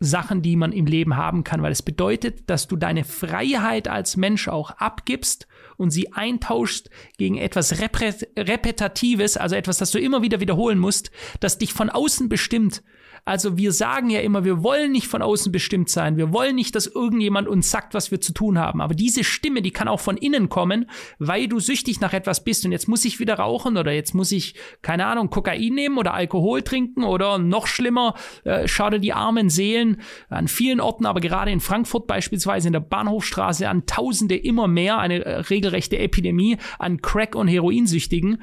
Sachen, 0.00 0.42
die 0.42 0.56
man 0.56 0.72
im 0.72 0.86
Leben 0.86 1.16
haben 1.16 1.44
kann, 1.44 1.62
weil 1.62 1.72
es 1.72 1.82
bedeutet, 1.82 2.48
dass 2.50 2.68
du 2.68 2.76
deine 2.76 3.04
Freiheit 3.04 3.88
als 3.88 4.16
Mensch 4.16 4.48
auch 4.48 4.70
abgibst 4.72 5.46
und 5.76 5.90
sie 5.90 6.12
eintauschst 6.12 6.90
gegen 7.16 7.36
etwas 7.36 7.80
Repetitives, 7.80 9.36
also 9.36 9.56
etwas, 9.56 9.78
das 9.78 9.90
du 9.90 9.98
immer 9.98 10.22
wieder 10.22 10.40
wiederholen 10.40 10.78
musst, 10.78 11.10
das 11.40 11.58
dich 11.58 11.72
von 11.72 11.90
außen 11.90 12.28
bestimmt. 12.28 12.82
Also 13.24 13.56
wir 13.56 13.72
sagen 13.72 14.10
ja 14.10 14.20
immer, 14.20 14.44
wir 14.44 14.62
wollen 14.62 14.92
nicht 14.92 15.06
von 15.06 15.22
außen 15.22 15.52
bestimmt 15.52 15.88
sein. 15.88 16.16
Wir 16.16 16.32
wollen 16.32 16.54
nicht, 16.54 16.74
dass 16.74 16.86
irgendjemand 16.86 17.48
uns 17.48 17.70
sagt, 17.70 17.94
was 17.94 18.10
wir 18.10 18.20
zu 18.20 18.32
tun 18.32 18.58
haben. 18.58 18.80
Aber 18.80 18.94
diese 18.94 19.24
Stimme, 19.24 19.62
die 19.62 19.70
kann 19.70 19.88
auch 19.88 20.00
von 20.00 20.16
innen 20.16 20.48
kommen, 20.48 20.90
weil 21.18 21.48
du 21.48 21.60
süchtig 21.60 22.00
nach 22.00 22.12
etwas 22.12 22.44
bist. 22.44 22.64
Und 22.64 22.72
jetzt 22.72 22.88
muss 22.88 23.04
ich 23.04 23.20
wieder 23.20 23.34
rauchen 23.34 23.76
oder 23.76 23.92
jetzt 23.92 24.14
muss 24.14 24.32
ich, 24.32 24.54
keine 24.82 25.06
Ahnung, 25.06 25.30
Kokain 25.30 25.74
nehmen 25.74 25.98
oder 25.98 26.14
Alkohol 26.14 26.62
trinken 26.62 27.04
oder 27.04 27.38
noch 27.38 27.66
schlimmer, 27.66 28.14
äh, 28.44 28.66
schade 28.66 29.00
die 29.00 29.12
armen 29.12 29.50
Seelen 29.50 30.00
an 30.28 30.48
vielen 30.48 30.80
Orten, 30.80 31.06
aber 31.06 31.20
gerade 31.20 31.50
in 31.50 31.60
Frankfurt 31.60 32.06
beispielsweise 32.06 32.68
in 32.68 32.72
der 32.72 32.80
Bahnhofstraße 32.80 33.68
an 33.68 33.86
Tausende 33.86 34.36
immer 34.36 34.68
mehr, 34.68 34.98
eine 34.98 35.24
äh, 35.24 35.36
regelrechte 35.40 35.98
Epidemie 35.98 36.56
an 36.78 37.00
Crack- 37.02 37.34
und 37.34 37.48
Heroinsüchtigen. 37.48 38.42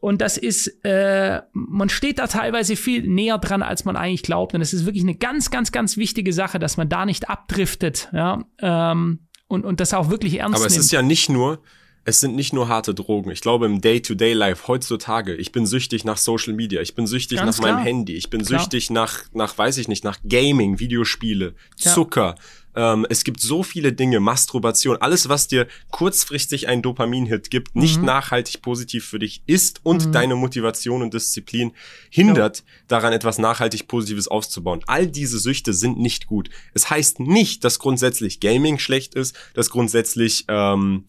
Und 0.00 0.22
das 0.22 0.38
ist, 0.38 0.82
äh, 0.84 1.42
man 1.52 1.90
steht 1.90 2.18
da 2.18 2.26
teilweise 2.26 2.74
viel 2.74 3.06
näher 3.06 3.36
dran, 3.38 3.62
als 3.62 3.84
man 3.84 3.96
eigentlich 3.96 4.22
glaubt. 4.22 4.54
Und 4.54 4.62
es 4.62 4.72
ist 4.72 4.86
wirklich 4.86 5.04
eine 5.04 5.14
ganz, 5.14 5.50
ganz, 5.50 5.72
ganz 5.72 5.98
wichtige 5.98 6.32
Sache, 6.32 6.58
dass 6.58 6.78
man 6.78 6.88
da 6.88 7.04
nicht 7.04 7.28
abdriftet, 7.28 8.08
ja. 8.12 8.44
Ähm, 8.60 9.20
und, 9.46 9.64
und 9.64 9.80
das 9.80 9.92
auch 9.92 10.10
wirklich 10.10 10.38
ernst 10.38 10.54
Aber 10.54 10.64
nimmt. 10.64 10.78
es 10.78 10.86
ist 10.86 10.92
ja 10.92 11.02
nicht 11.02 11.28
nur, 11.28 11.60
es 12.04 12.20
sind 12.20 12.34
nicht 12.34 12.52
nur 12.52 12.68
harte 12.68 12.94
Drogen. 12.94 13.30
Ich 13.30 13.40
glaube, 13.40 13.66
im 13.66 13.80
Day-to-Day-Life 13.80 14.68
heutzutage, 14.68 15.34
ich 15.34 15.52
bin 15.52 15.66
süchtig 15.66 16.04
nach 16.04 16.16
Social 16.16 16.54
Media, 16.54 16.80
ich 16.80 16.94
bin 16.94 17.06
süchtig 17.06 17.38
Ganz 17.38 17.58
nach 17.58 17.64
klar. 17.64 17.76
meinem 17.76 17.84
Handy, 17.84 18.14
ich 18.14 18.30
bin 18.30 18.42
klar. 18.42 18.60
süchtig 18.60 18.90
nach, 18.90 19.24
nach, 19.32 19.56
weiß 19.56 19.76
ich 19.78 19.88
nicht, 19.88 20.02
nach 20.02 20.18
Gaming, 20.26 20.78
Videospiele, 20.78 21.54
Zucker. 21.76 22.36
Ja. 22.36 22.92
Ähm, 22.92 23.04
es 23.10 23.24
gibt 23.24 23.40
so 23.40 23.62
viele 23.62 23.92
Dinge, 23.92 24.20
Masturbation, 24.20 24.96
alles, 24.98 25.28
was 25.28 25.48
dir 25.48 25.66
kurzfristig 25.90 26.68
einen 26.68 26.82
Dopamin-Hit 26.82 27.50
gibt, 27.50 27.74
nicht 27.76 27.98
mhm. 27.98 28.06
nachhaltig 28.06 28.62
positiv 28.62 29.04
für 29.06 29.18
dich 29.18 29.42
ist 29.46 29.80
und 29.82 30.06
mhm. 30.06 30.12
deine 30.12 30.36
Motivation 30.36 31.02
und 31.02 31.12
Disziplin 31.12 31.72
hindert, 32.10 32.58
ja. 32.58 32.64
daran 32.88 33.12
etwas 33.12 33.38
nachhaltig 33.38 33.88
Positives 33.88 34.28
aufzubauen. 34.28 34.82
All 34.86 35.06
diese 35.06 35.38
Süchte 35.38 35.74
sind 35.74 35.98
nicht 35.98 36.26
gut. 36.26 36.48
Es 36.72 36.88
heißt 36.88 37.20
nicht, 37.20 37.64
dass 37.64 37.78
grundsätzlich 37.78 38.40
Gaming 38.40 38.78
schlecht 38.78 39.14
ist, 39.14 39.36
dass 39.54 39.70
grundsätzlich 39.70 40.44
ähm, 40.48 41.04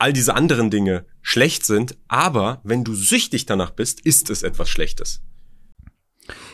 all 0.00 0.12
diese 0.12 0.34
anderen 0.34 0.70
Dinge 0.70 1.04
schlecht 1.22 1.64
sind, 1.64 1.96
aber 2.08 2.60
wenn 2.64 2.84
du 2.84 2.94
süchtig 2.94 3.46
danach 3.46 3.70
bist, 3.70 4.00
ist 4.00 4.30
es 4.30 4.42
etwas 4.42 4.68
Schlechtes. 4.68 5.22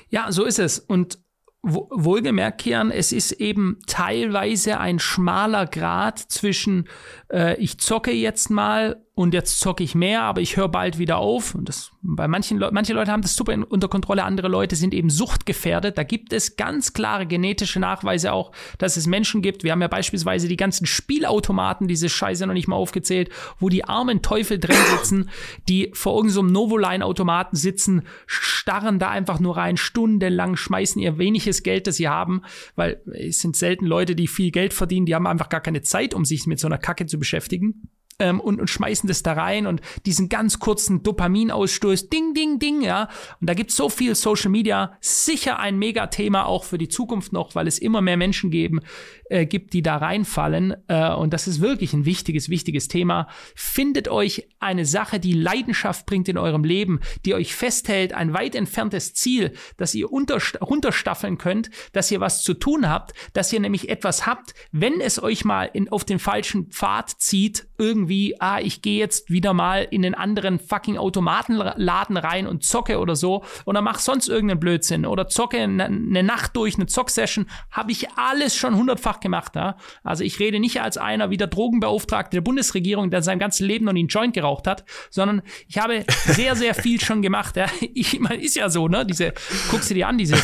Ja, 0.09 0.31
so 0.33 0.45
ist 0.45 0.59
es. 0.59 0.79
Und 0.79 1.19
wohlgemerkt, 1.63 2.61
Kian, 2.61 2.91
es 2.91 3.13
ist 3.13 3.33
eben 3.33 3.79
teilweise 3.87 4.79
ein 4.79 4.99
schmaler 4.99 5.67
Grad 5.67 6.19
zwischen, 6.19 6.89
äh, 7.33 7.57
ich 7.61 7.79
zocke 7.79 8.13
jetzt 8.13 8.51
mal 8.51 9.05
und 9.19 9.33
jetzt 9.33 9.61
zocke 9.61 9.83
ich 9.83 9.95
mehr, 9.95 10.25
aber 10.25 10.43
ich 10.43 10.59
höre 10.59 10.69
bald 10.69 10.99
wieder 10.99 11.17
auf. 11.17 11.55
Und 11.55 11.71
das 11.71 11.91
bei 12.03 12.29
manchen 12.29 12.59
Leuten, 12.59 12.75
manche 12.75 12.93
Leute 12.93 13.11
haben 13.11 13.23
das 13.23 13.35
super 13.35 13.57
unter 13.71 13.89
Kontrolle, 13.89 14.25
andere 14.25 14.49
Leute 14.49 14.77
sind 14.77 14.93
eben 14.93 15.09
suchtgefährdet. 15.09 15.97
Da 15.97 16.03
gibt 16.03 16.35
es 16.35 16.57
ganz 16.57 16.93
klare 16.93 17.25
genetische 17.27 17.81
Nachweise 17.81 18.35
auch, 18.35 18.53
dass 18.77 18.99
es 18.99 19.07
Menschen 19.07 19.41
gibt. 19.41 19.65
Wir 19.65 19.73
haben 19.73 19.81
ja 19.81 19.89
beispielsweise 19.89 20.49
die 20.49 20.59
ganzen 20.59 20.85
Spielautomaten, 20.85 21.89
diese 21.89 22.11
Scheiße 22.11 22.47
noch 22.47 22.53
nicht 22.53 22.69
mal 22.69 22.77
aufgezählt, 22.77 23.31
wo 23.59 23.71
die 23.71 23.87
armen 23.87 24.21
Teufel 24.21 24.59
drin 24.59 24.77
sitzen, 24.99 25.31
die 25.67 25.91
vor 25.95 26.15
irgendeinem 26.15 26.51
so 26.51 26.53
Novoline-Automaten 26.53 27.57
sitzen, 27.57 28.03
starren 28.27 28.99
da 28.99 29.09
einfach 29.09 29.41
nur 29.41 29.57
rein, 29.57 29.79
stundenlang, 29.79 30.57
schmeißen 30.57 31.01
ihr 31.01 31.17
weniges 31.17 31.63
Geld, 31.63 31.87
das 31.87 31.97
sie 31.97 32.09
haben, 32.09 32.43
weil 32.75 33.01
es 33.07 33.41
sind 33.41 33.57
selten 33.57 33.87
Leute, 33.87 34.15
die 34.15 34.27
viel 34.27 34.51
Geld 34.51 34.75
verdienen, 34.75 35.07
die 35.07 35.15
haben 35.15 35.27
einfach 35.27 35.49
gar 35.49 35.63
keine 35.63 35.81
Zeit, 35.81 36.13
um 36.13 36.27
sich 36.27 36.47
mit 36.47 36.61
so 36.61 36.67
einer 36.67 36.77
Kacke 36.77 37.07
zu 37.07 37.19
beschäftigen 37.19 37.89
ähm, 38.19 38.41
und, 38.41 38.61
und 38.61 38.69
schmeißen 38.69 39.07
das 39.07 39.23
da 39.23 39.35
rein 39.35 39.67
und 39.67 39.81
diesen 40.07 40.29
ganz 40.29 40.59
kurzen 40.59 41.03
Dopaminausstoß, 41.03 42.09
ding, 42.09 42.35
ding, 42.35 42.59
ding, 42.59 42.81
ja. 42.81 43.09
Und 43.41 43.49
da 43.49 43.55
gibt's 43.55 43.77
so 43.77 43.89
viel 43.89 44.15
Social 44.15 44.51
Media, 44.51 44.97
sicher 45.01 45.59
ein 45.59 45.79
Megathema 45.79 46.45
auch 46.45 46.65
für 46.65 46.79
die 46.79 46.89
Zukunft 46.89 47.33
noch, 47.33 47.55
weil 47.55 47.67
es 47.67 47.79
immer 47.79 48.01
mehr 48.01 48.17
Menschen 48.17 48.51
geben, 48.51 48.81
äh, 49.29 49.47
gibt, 49.47 49.73
die 49.73 49.83
da 49.83 49.97
reinfallen. 49.97 50.77
Äh, 50.89 51.13
und 51.13 51.33
das 51.33 51.49
ist 51.49 51.61
wirklich 51.61 51.93
ein 51.93 52.05
wichtiges, 52.05 52.49
wichtiges 52.49 52.89
Thema. 52.89 53.29
Findet 53.55 54.09
euch 54.09 54.49
eine 54.59 54.85
Sache, 54.85 55.21
die 55.21 55.33
Leidenschaft 55.33 56.07
bringt 56.07 56.29
in 56.29 56.39
eurem 56.39 56.65
Leben, 56.65 57.01
die 57.25 57.35
euch 57.35 57.55
festhält, 57.55 58.13
ein 58.13 58.33
weit 58.33 58.55
entferntes 58.55 59.15
Ziel, 59.15 59.53
das 59.77 59.95
ihr 59.95 60.07
runterstaffeln 60.07 61.39
könnt, 61.39 61.71
dass 61.93 62.11
ihr 62.11 62.21
was 62.21 62.43
zu 62.43 62.55
tun 62.55 62.89
habt, 62.89 63.13
dass 63.33 63.53
ihr 63.53 63.61
nämlich 63.61 63.89
etwas 63.89 64.27
habt, 64.27 64.55
wenn 64.73 65.01
es 65.01 65.23
euch 65.23 65.45
mal 65.45 65.71
in, 65.73 65.91
auf 65.91 66.05
den 66.05 66.19
falschen 66.19 66.67
Pfad 66.71 67.11
zieht, 67.11 67.67
irgendwie, 67.79 68.41
ah, 68.41 68.61
ich 68.61 68.83
gehe 68.83 68.99
jetzt 68.99 69.31
wieder 69.31 69.53
mal 69.53 69.87
in 69.91 70.03
den 70.03 70.15
anderen 70.15 70.59
fucking 70.59 70.97
Automatenladen 70.97 72.17
rein 72.17 72.47
und 72.47 72.65
zocke 72.65 72.99
oder 72.99 73.17
so 73.17 73.45
oder 73.65 73.83
mach 73.83 73.99
sonst 73.99 74.29
irgendeinen 74.29 74.61
Blödsinn 74.61 75.07
oder 75.07 75.29
zocke 75.29 75.59
eine 75.59 75.91
ne 75.91 76.23
Nacht 76.23 76.57
durch, 76.57 76.77
eine 76.77 76.87
Zocksession, 76.87 77.47
habe 77.71 77.93
ich 77.93 78.11
alles 78.13 78.57
schon 78.57 78.77
hundertfach 78.77 79.16
mehrfach 79.17 79.21
gemacht. 79.21 79.57
Ja? 79.57 79.77
Also 80.03 80.25
ich 80.25 80.39
rede 80.39 80.61
nicht 80.61 80.81
als 80.81 80.99
einer 80.99 81.31
wie 81.31 81.37
der 81.37 81.47
Drogenbeauftragte 81.47 82.37
der 82.37 82.41
Bundesregierung, 82.41 83.11
der 83.11 83.23
sein 83.23 83.39
ganzes 83.39 83.61
Leben 83.61 83.85
noch 83.85 83.93
nie 83.93 84.01
einen 84.01 84.09
Joint 84.09 84.35
geraucht 84.35 84.67
hat, 84.67 84.85
sondern 85.11 85.43
ich 85.69 85.79
habe 85.79 86.05
sehr, 86.27 86.57
sehr 86.57 86.75
viel 86.75 87.01
schon 87.01 87.23
gemacht. 87.23 87.57
Ja? 87.57 87.67
Ich 87.99 88.21
meine, 88.21 88.43
ist 88.43 88.57
ja 88.57 88.69
so, 88.69 88.89
ne? 88.89 89.07
Diese, 89.07 89.33
guckst 89.71 89.91
du 89.91 89.95
dir 89.95 90.09
an, 90.09 90.19
diese. 90.19 90.37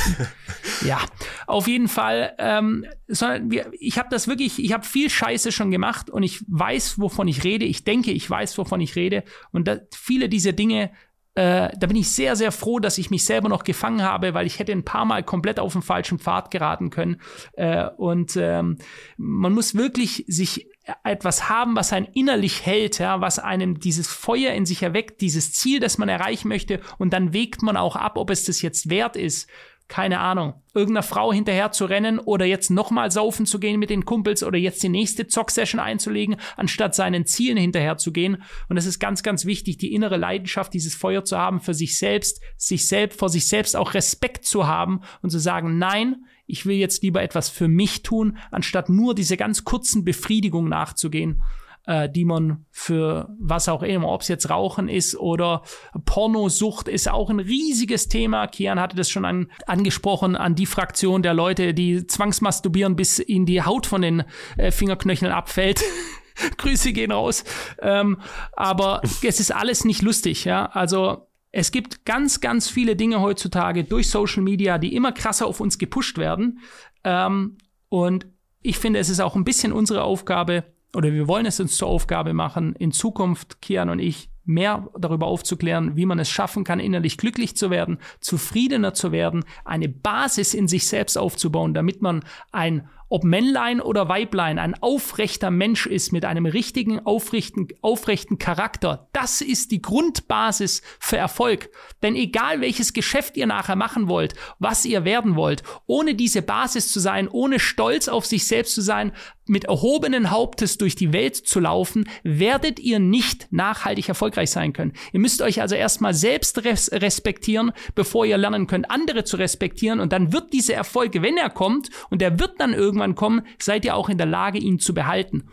Ja, 0.87 1.01
auf 1.47 1.69
jeden 1.69 1.89
Fall. 1.89 2.35
Ähm, 2.39 2.87
sondern 3.09 3.51
wir, 3.51 3.71
ich 3.79 3.99
habe 3.99 4.09
das 4.11 4.27
wirklich, 4.27 4.59
ich 4.63 4.73
habe 4.73 4.85
viel 4.85 5.11
Scheiße 5.11 5.53
schon 5.53 5.71
gemacht 5.71 6.09
und 6.09 6.23
ich 6.23 6.43
weiß, 6.49 6.99
wovon 6.99 7.29
ich 7.29 7.45
rede. 7.45 7.65
Ich 7.65 7.85
denke, 7.85 8.11
ich 8.11 8.29
weiß, 8.29 8.57
wovon 8.59 8.81
ich 8.81 8.97
rede. 8.97 9.25
Und 9.51 9.69
da, 9.69 9.79
viele 9.95 10.29
dieser 10.29 10.53
Dinge 10.53 10.91
äh, 11.35 11.71
da 11.77 11.87
bin 11.87 11.97
ich 11.97 12.11
sehr, 12.11 12.37
sehr 12.37 12.53
froh, 12.53 12.79
dass 12.79 12.99
ich 12.99 13.11
mich 13.11 13.25
selber 13.25 13.49
noch 13.49 13.65
gefangen 13.65 14.03
habe, 14.03 14.35
weil 14.35 14.47
ich 14.47 14.59
hätte 14.59 14.73
ein 14.73 14.85
paar 14.85 15.05
Mal 15.05 15.23
komplett 15.23 15.59
auf 15.59 15.73
den 15.73 15.83
falschen 15.83 16.19
Pfad 16.19 16.51
geraten 16.51 16.91
können. 16.91 17.21
Äh, 17.55 17.89
und 17.97 18.37
ähm, 18.37 18.79
man 19.17 19.53
muss 19.53 19.75
wirklich 19.75 20.25
sich 20.29 20.69
etwas 21.05 21.49
haben, 21.49 21.77
was 21.77 21.93
einen 21.93 22.07
innerlich 22.07 22.67
hält, 22.67 22.99
ja, 22.99 23.21
was 23.21 23.39
einem 23.39 23.79
dieses 23.79 24.09
Feuer 24.09 24.53
in 24.53 24.67
sich 24.67 24.83
erweckt, 24.83 25.21
dieses 25.21 25.53
Ziel, 25.53 25.81
das 25.81 25.97
man 25.97 26.09
erreichen 26.09 26.49
möchte, 26.49 26.81
und 26.99 27.13
dann 27.13 27.33
wägt 27.33 27.63
man 27.63 27.77
auch 27.77 27.97
ab, 27.97 28.19
ob 28.19 28.31
es 28.31 28.45
das 28.45 28.61
jetzt 28.63 28.91
wert 28.91 29.17
ist, 29.17 29.49
keine 29.93 30.21
Ahnung, 30.21 30.55
irgendeiner 30.73 31.03
Frau 31.03 31.35
hinterher 31.35 31.71
zu 31.71 31.85
rennen 31.85 32.19
oder 32.19 32.47
jetzt 32.47 32.71
nochmal 32.71 33.11
saufen 33.11 33.45
zu 33.45 33.61
gehen 33.61 33.79
mit 33.79 33.91
den 33.91 34.07
Kumpels 34.07 34.43
oder 34.43 34.57
jetzt 34.57 34.83
die 34.83 34.89
nächste 34.89 35.27
Zock-Session 35.27 35.79
einzulegen, 35.79 36.37
anstatt 36.57 36.95
seinen 36.95 37.27
Zielen 37.27 37.59
hinterher 37.59 37.99
zu 37.99 38.11
gehen. 38.11 38.43
Und 38.71 38.79
es 38.79 38.87
ist 38.87 39.01
ganz, 39.01 39.23
ganz 39.23 39.45
wichtig, 39.45 39.77
die 39.77 39.93
innere 39.93 40.17
Leidenschaft, 40.17 40.73
dieses 40.73 40.95
Feuer 40.95 41.27
zu 41.27 41.37
haben 41.37 41.61
für 41.61 41.75
sich 41.75 41.99
selbst, 41.99 42.41
sich 42.57 42.89
selbst, 42.89 43.19
vor 43.19 43.29
sich 43.29 43.47
selbst 43.47 43.77
auch 43.77 43.93
Respekt 43.93 44.47
zu 44.47 44.67
haben 44.67 45.03
und 45.21 45.29
zu 45.29 45.39
sagen, 45.39 45.77
nein, 45.77 46.25
ich 46.47 46.65
will 46.65 46.77
jetzt 46.77 47.03
lieber 47.03 47.23
etwas 47.23 47.51
für 47.51 47.69
mich 47.69 48.03
tun, 48.03 48.39
anstatt 48.51 48.89
nur 48.89 49.15
diese 49.15 49.37
ganz 49.37 49.63
kurzen 49.65 50.07
Befriedigungen 50.07 50.71
nachzugehen 50.71 51.43
äh, 51.87 52.09
die 52.09 52.25
man 52.25 52.67
für 52.71 53.29
was 53.39 53.69
auch 53.69 53.83
immer, 53.83 54.09
ob 54.09 54.23
es 54.23 54.29
jetzt 54.29 54.51
Rauchen 54.51 54.89
ist 54.89 55.17
oder 55.17 55.63
Pornosucht, 56.05 56.89
ist 56.89 57.11
auch 57.11 57.31
ein 57.31 57.41
riesiges 57.41 58.09
Thema. 58.09 58.47
Kian 58.47 58.81
hatte 58.81 58.97
das 58.97 59.11
schon 59.11 59.25
an, 59.25 59.51
angesprochen 59.67 60.37
an 60.37 60.55
die 60.55 60.67
Fraktion 60.67 61.23
der 61.23 61.35
Leute, 61.35 61.75
die 61.75 62.07
zwangsmasturbieren, 62.07 62.97
bis 62.97 63.19
ihnen 63.19 63.47
die 63.47 63.63
Haut 63.63 63.87
von 63.87 64.03
den 64.03 64.25
äh, 64.57 64.71
Fingerknöcheln 64.71 65.33
abfällt. 65.33 65.83
Grüße 66.57 66.93
gehen 66.93 67.13
raus. 67.13 67.45
Ähm, 67.81 68.19
aber 68.53 69.03
es 69.23 69.41
ist 69.41 69.55
alles 69.55 69.85
nicht 69.85 70.03
lustig, 70.03 70.45
ja. 70.45 70.67
Also 70.67 71.29
es 71.51 71.71
gibt 71.71 72.07
ganz, 72.07 72.41
ganz 72.41 72.69
viele 72.69 72.97
Dinge 72.97 73.21
heutzutage 73.21 73.85
durch 73.85 74.09
Social 74.09 74.43
Media, 74.43 74.79
die 74.79 74.95
immer 74.95 75.13
krasser 75.13 75.47
auf 75.47 75.61
uns 75.61 75.79
gepusht 75.79 76.17
werden. 76.17 76.61
Ähm, 77.05 77.59
und 77.89 78.27
ich 78.63 78.79
finde, 78.79 79.01
es 79.01 79.11
ist 79.11 79.21
auch 79.21 79.37
ein 79.37 79.45
bisschen 79.45 79.73
unsere 79.73 80.03
Aufgabe, 80.03 80.65
oder 80.95 81.13
wir 81.13 81.29
wollen 81.29 81.47
es 81.47 81.61
uns 81.61 81.77
zur 81.77 81.89
Aufgabe 81.89 82.33
machen, 82.33 82.75
in 82.77 82.93
Zukunft, 82.93 83.63
Kian 83.63 83.89
und 83.89 83.99
ich, 83.99 84.31
mehr 84.45 84.89
darüber 84.99 85.27
aufzuklären, 85.27 85.97
wie 85.97 86.07
man 86.07 86.19
es 86.19 86.29
schaffen 86.29 86.65
kann, 86.65 86.81
innerlich 86.81 87.17
glücklich 87.17 87.57
zu 87.57 87.71
werden, 87.71 87.99
zufriedener 88.21 88.93
zu 88.93 89.13
werden, 89.13 89.45
eine 89.65 89.89
Basis 89.89 90.53
in 90.53 90.67
sich 90.67 90.89
selbst 90.89 91.17
aufzubauen, 91.17 91.75
damit 91.75 92.03
man 92.03 92.25
ein 92.51 92.89
ob 93.13 93.25
Männlein 93.25 93.83
oder 93.83 94.09
Weiblein 94.09 94.59
ein 94.59 94.75
aufrechter 94.83 95.51
Mensch 95.51 95.85
ist 95.85 96.13
mit 96.13 96.25
einem 96.25 96.47
richtigen, 96.47 97.05
aufrechten, 97.05 97.69
aufrechten 97.83 98.39
Charakter, 98.39 99.11
das 99.13 99.43
ist 99.43 99.71
die 99.71 99.83
Grundbasis 99.83 100.81
für 100.99 101.19
Erfolg. 101.19 101.69
Denn 102.03 102.17
egal 102.17 102.63
welches 102.63 102.95
Geschäft 102.95 103.37
ihr 103.37 103.47
nachher 103.47 103.77
machen 103.77 104.09
wollt, 104.09 104.33
was 104.59 104.87
ihr 104.87 105.05
werden 105.05 105.37
wollt, 105.37 105.63
ohne 105.85 106.15
diese 106.15 106.41
Basis 106.41 106.91
zu 106.91 107.01
sein, 107.01 107.29
ohne 107.29 107.61
stolz 107.61 108.09
auf 108.09 108.25
sich 108.25 108.47
selbst 108.47 108.75
zu 108.75 108.81
sein, 108.81 109.13
mit 109.53 109.65
erhobenen 109.65 110.31
Hauptes 110.31 110.79
durch 110.79 110.97
die 110.97 111.13
Welt 111.13 111.37
zu 111.37 111.61
laufen, 111.61 112.09
werdet 112.23 112.81
ihr 112.81 112.99
nicht 112.99 113.53
nachhaltig 113.53 114.09
erfolgreich 114.09 114.51
sein 114.51 114.73
können. 114.73 114.95
Ihr 115.13 115.21
müsst 115.21 115.43
euch 115.43 115.61
also 115.61 115.75
erstmal 115.75 116.15
selbst 116.15 116.65
res 116.65 116.91
respektieren, 116.91 117.73
bevor 117.95 118.25
ihr 118.25 118.39
lernen 118.39 118.67
könnt, 118.67 118.91
andere 118.91 119.25
zu 119.25 119.37
respektieren. 119.37 120.01
Und 120.01 120.13
dann 120.13 120.33
wird 120.33 120.55
diese 120.55 120.73
Erfolg, 120.73 121.21
wenn 121.21 121.37
er 121.37 121.51
kommt, 121.51 121.91
und 122.09 122.23
er 122.23 122.41
wird 122.41 122.61
dann 122.61 122.73
irgendwann 122.73 123.15
kommen, 123.15 123.43
seid 123.59 123.85
ihr 123.85 123.95
auch 123.95 124.09
in 124.09 124.17
der 124.17 124.27
Lage, 124.27 124.59
ihn 124.59 124.79
zu 124.79 124.95
behalten. 124.95 125.45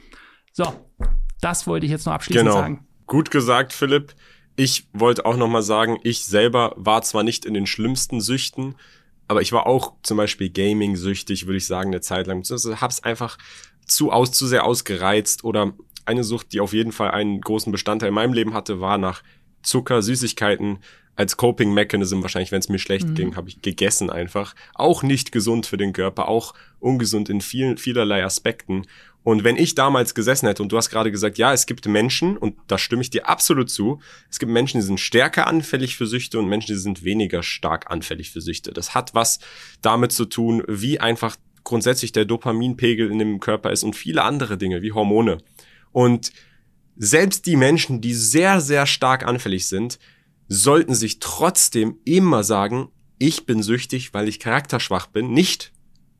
So, 0.54 0.64
das 1.42 1.68
wollte 1.68 1.86
ich 1.86 1.92
jetzt 1.92 2.06
noch 2.06 2.14
abschließend 2.14 2.48
genau. 2.48 2.58
sagen. 2.58 2.88
Gut 3.06 3.32
gesagt, 3.32 3.74
Philipp. 3.74 4.16
Ich 4.56 4.88
wollte 4.94 5.26
auch 5.26 5.36
noch 5.36 5.48
mal 5.50 5.62
sagen, 5.62 5.98
ich 6.04 6.26
selber 6.26 6.74
war 6.78 7.02
zwar 7.02 7.24
nicht 7.24 7.46
in 7.46 7.54
den 7.54 7.66
schlimmsten 7.66 8.22
Süchten, 8.22 8.76
aber 9.30 9.42
ich 9.42 9.52
war 9.52 9.68
auch 9.68 9.94
zum 10.04 10.18
Beispiel 10.18 10.50
Gaming-süchtig, 10.50 11.46
würde 11.46 11.58
ich 11.58 11.68
sagen, 11.68 11.92
eine 11.92 12.02
Zeit 12.02 12.28
lang. 12.28 12.44
Hab's 12.44 13.04
einfach 13.04 13.38
zu 13.90 14.12
aus, 14.12 14.32
zu 14.32 14.48
sehr 14.48 14.66
ausgereizt 14.66 15.44
oder 15.44 15.74
eine 16.06 16.24
Sucht, 16.24 16.54
die 16.54 16.60
auf 16.60 16.74
jeden 16.74 16.92
Fall 16.92 17.12
einen 17.12 17.42
großen 17.42 17.72
Bestandteil 17.72 18.10
in 18.10 18.16
meinem 18.16 18.34
Leben 18.34 18.54
hatte, 18.54 18.82
war 18.82 18.98
nach 18.98 19.22
Zucker, 19.62 20.02
Süßigkeiten 20.02 20.80
als 21.16 21.36
Coping 21.36 21.74
Mechanism 21.74 22.22
wahrscheinlich, 22.22 22.54
wenn 22.54 22.62
es 22.62 22.70
mir 22.70 22.80
schlecht 22.80 23.10
mhm. 23.10 23.16
ging, 23.16 23.36
habe 23.36 23.50
ich 23.50 23.62
gegessen 23.62 24.10
einfach. 24.10 24.56
Auch 24.74 25.04
nicht 25.04 25.34
gesund 25.34 25.66
für 25.66 25.76
den 25.76 25.92
Körper, 25.92 26.30
auch 26.30 26.54
ungesund 26.80 27.28
in 27.28 27.42
vielen 27.42 27.78
vielerlei 27.78 28.24
Aspekten. 28.24 28.84
Und 29.22 29.44
wenn 29.44 29.58
ich 29.58 29.76
damals 29.76 30.16
gesessen 30.16 30.48
hätte 30.48 30.64
und 30.64 30.72
du 30.72 30.78
hast 30.78 30.90
gerade 30.90 31.12
gesagt, 31.12 31.38
ja, 31.38 31.52
es 31.52 31.66
gibt 31.66 31.86
Menschen 31.88 32.38
und 32.38 32.56
da 32.68 32.78
stimme 32.78 33.02
ich 33.02 33.10
dir 33.10 33.28
absolut 33.28 33.70
zu, 33.70 34.00
es 34.32 34.40
gibt 34.40 34.50
Menschen, 34.50 34.80
die 34.80 34.86
sind 34.86 35.02
stärker 35.02 35.46
anfällig 35.46 35.98
für 35.98 36.08
Süchte 36.08 36.40
und 36.40 36.48
Menschen, 36.48 36.74
die 36.74 36.80
sind 36.80 37.04
weniger 37.04 37.44
stark 37.44 37.92
anfällig 37.92 38.32
für 38.32 38.40
Süchte. 38.40 38.72
Das 38.72 38.96
hat 38.96 39.14
was 39.14 39.40
damit 39.82 40.14
zu 40.14 40.24
tun, 40.24 40.64
wie 40.70 41.02
einfach 41.02 41.36
grundsätzlich 41.64 42.12
der 42.12 42.26
Dopaminpegel 42.26 43.12
in 43.12 43.20
dem 43.20 43.40
Körper 43.40 43.72
ist 43.72 43.84
und 43.84 43.96
viele 43.96 44.24
andere 44.24 44.58
Dinge 44.58 44.82
wie 44.82 44.92
Hormone. 44.92 45.40
Und 45.92 46.32
selbst 46.96 47.46
die 47.46 47.56
Menschen, 47.56 48.02
die 48.02 48.14
sehr, 48.14 48.62
sehr 48.62 48.86
stark 48.86 49.26
anfällig 49.26 49.68
sind, 49.68 50.00
sollten 50.48 50.96
sich 50.96 51.20
trotzdem 51.20 51.98
immer 52.06 52.44
sagen, 52.44 52.90
ich 53.20 53.46
bin 53.46 53.64
süchtig, 53.64 54.14
weil 54.14 54.28
ich 54.28 54.40
charakterschwach 54.40 55.08
bin, 55.08 55.32
nicht 55.32 55.72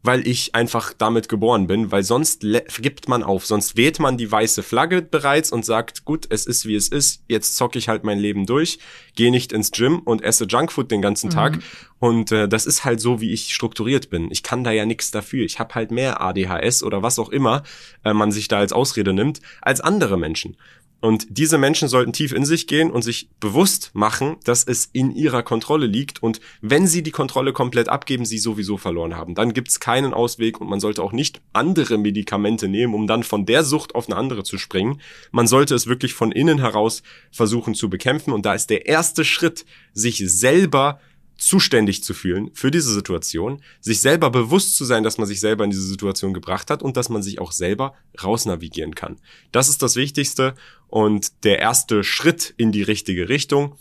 weil 0.02 0.26
ich 0.26 0.56
einfach 0.56 0.94
damit 0.94 1.28
geboren 1.28 1.68
bin, 1.68 1.92
weil 1.92 2.04
sonst 2.04 2.46
gibt 2.80 3.10
man 3.10 3.22
auf, 3.22 3.46
sonst 3.46 3.76
wählt 3.76 4.00
man 4.00 4.18
die 4.18 4.32
weiße 4.32 4.64
Flagge 4.64 5.02
bereits 5.02 5.52
und 5.52 5.66
sagt, 5.66 6.06
gut, 6.06 6.26
es 6.30 6.46
ist 6.46 6.66
wie 6.66 6.76
es 6.76 6.88
ist, 6.88 7.24
jetzt 7.28 7.58
zocke 7.58 7.78
ich 7.78 7.90
halt 7.90 8.04
mein 8.04 8.18
Leben 8.18 8.46
durch, 8.46 8.80
gehe 9.16 9.32
nicht 9.32 9.52
ins 9.52 9.72
Gym 9.72 10.00
und 10.00 10.24
esse 10.24 10.46
Junkfood 10.46 10.90
den 10.90 11.02
ganzen 11.02 11.30
Tag 11.30 11.58
mhm. 11.58 11.62
und 12.00 12.32
äh, 12.32 12.48
das 12.48 12.66
ist 12.66 12.86
halt 12.86 13.02
so, 13.02 13.20
wie 13.20 13.34
ich 13.34 13.54
strukturiert 13.54 14.10
bin. 14.10 14.32
Ich 14.32 14.42
kann 14.42 14.64
da 14.64 14.72
ja 14.72 14.86
nichts 14.86 15.12
dafür. 15.12 15.44
Ich 15.44 15.60
habe 15.60 15.76
halt 15.76 15.92
mehr 15.92 16.22
ADHS 16.22 16.84
oder 16.84 17.04
was 17.04 17.20
auch 17.20 17.30
immer 17.30 17.64
äh, 18.06 18.14
man 18.14 18.32
sich 18.32 18.48
da 18.48 18.60
als 18.60 18.72
Ausrede 18.72 19.14
nimmt 19.14 19.42
als 19.62 19.82
andere 19.82 20.18
Menschen. 20.18 20.56
Und 21.02 21.28
diese 21.30 21.58
Menschen 21.58 21.88
sollten 21.88 22.12
tief 22.12 22.34
in 22.34 22.46
sich 22.46 22.68
gehen 22.68 22.92
und 22.92 23.04
sich 23.04 23.30
bewusst 23.40 23.92
machen, 23.94 24.36
dass 24.44 24.66
es 24.66 24.90
in 24.92 25.12
ihrer 25.12 25.44
Kontrolle 25.44 25.86
liegt. 25.86 26.22
Und 26.22 26.42
wenn 26.62 26.88
sie 26.88 27.04
die 27.04 27.12
Kontrolle 27.12 27.54
komplett 27.54 27.88
abgeben, 27.88 28.26
sie 28.26 28.38
sowieso 28.38 28.78
verloren 28.78 29.16
haben. 29.16 29.34
Dann 29.34 29.54
gibt 29.54 29.70
es 29.70 29.80
keinen 29.80 30.14
Ausweg 30.14 30.60
und 30.60 30.70
man 30.70 30.82
sollte 30.82 31.02
auch 31.02 31.14
nicht 31.14 31.42
andere 31.54 31.98
Medikamente 31.98 32.68
nehmen, 32.68 32.94
um 32.94 33.08
dann 33.08 33.24
von 33.24 33.46
der 33.46 33.64
Sucht 33.64 33.96
auf 33.96 34.08
eine 34.08 34.18
andere 34.18 34.44
zu 34.44 34.58
springen. 34.58 35.00
Man 35.32 35.48
sollte 35.48 35.74
es 35.74 35.88
wirklich 35.88 36.14
von 36.14 36.34
innen 36.34 36.60
heraus 36.60 37.02
versuchen 37.32 37.76
zu 37.76 37.90
bekämpfen. 37.90 38.34
Und 38.34 38.46
da 38.46 38.54
ist 38.54 38.70
der 38.70 38.86
erste 38.86 39.24
Schritt, 39.24 39.66
sich 39.94 40.18
selber 40.26 41.00
zuständig 41.40 42.04
zu 42.04 42.14
fühlen 42.14 42.52
für 42.54 42.70
diese 42.70 42.94
Situation, 42.94 43.62
sich 43.80 44.02
selber 44.02 44.30
bewusst 44.30 44.76
zu 44.76 44.86
sein, 44.86 45.04
dass 45.04 45.18
man 45.18 45.26
sich 45.26 45.40
selber 45.40 45.64
in 45.64 45.70
diese 45.70 45.88
Situation 45.88 46.34
gebracht 46.34 46.70
hat 46.70 46.84
und 46.84 46.98
dass 46.98 47.10
man 47.10 47.24
sich 47.24 47.40
auch 47.40 47.54
selber 47.54 47.94
rausnavigieren 48.22 48.94
kann. 48.94 49.18
Das 49.52 49.70
ist 49.70 49.82
das 49.82 49.96
Wichtigste 49.96 50.54
und 50.88 51.46
der 51.46 51.60
erste 51.60 52.04
Schritt 52.04 52.54
in 52.58 52.72
die 52.72 52.84
richtige 52.84 53.30
Richtung. 53.30 53.76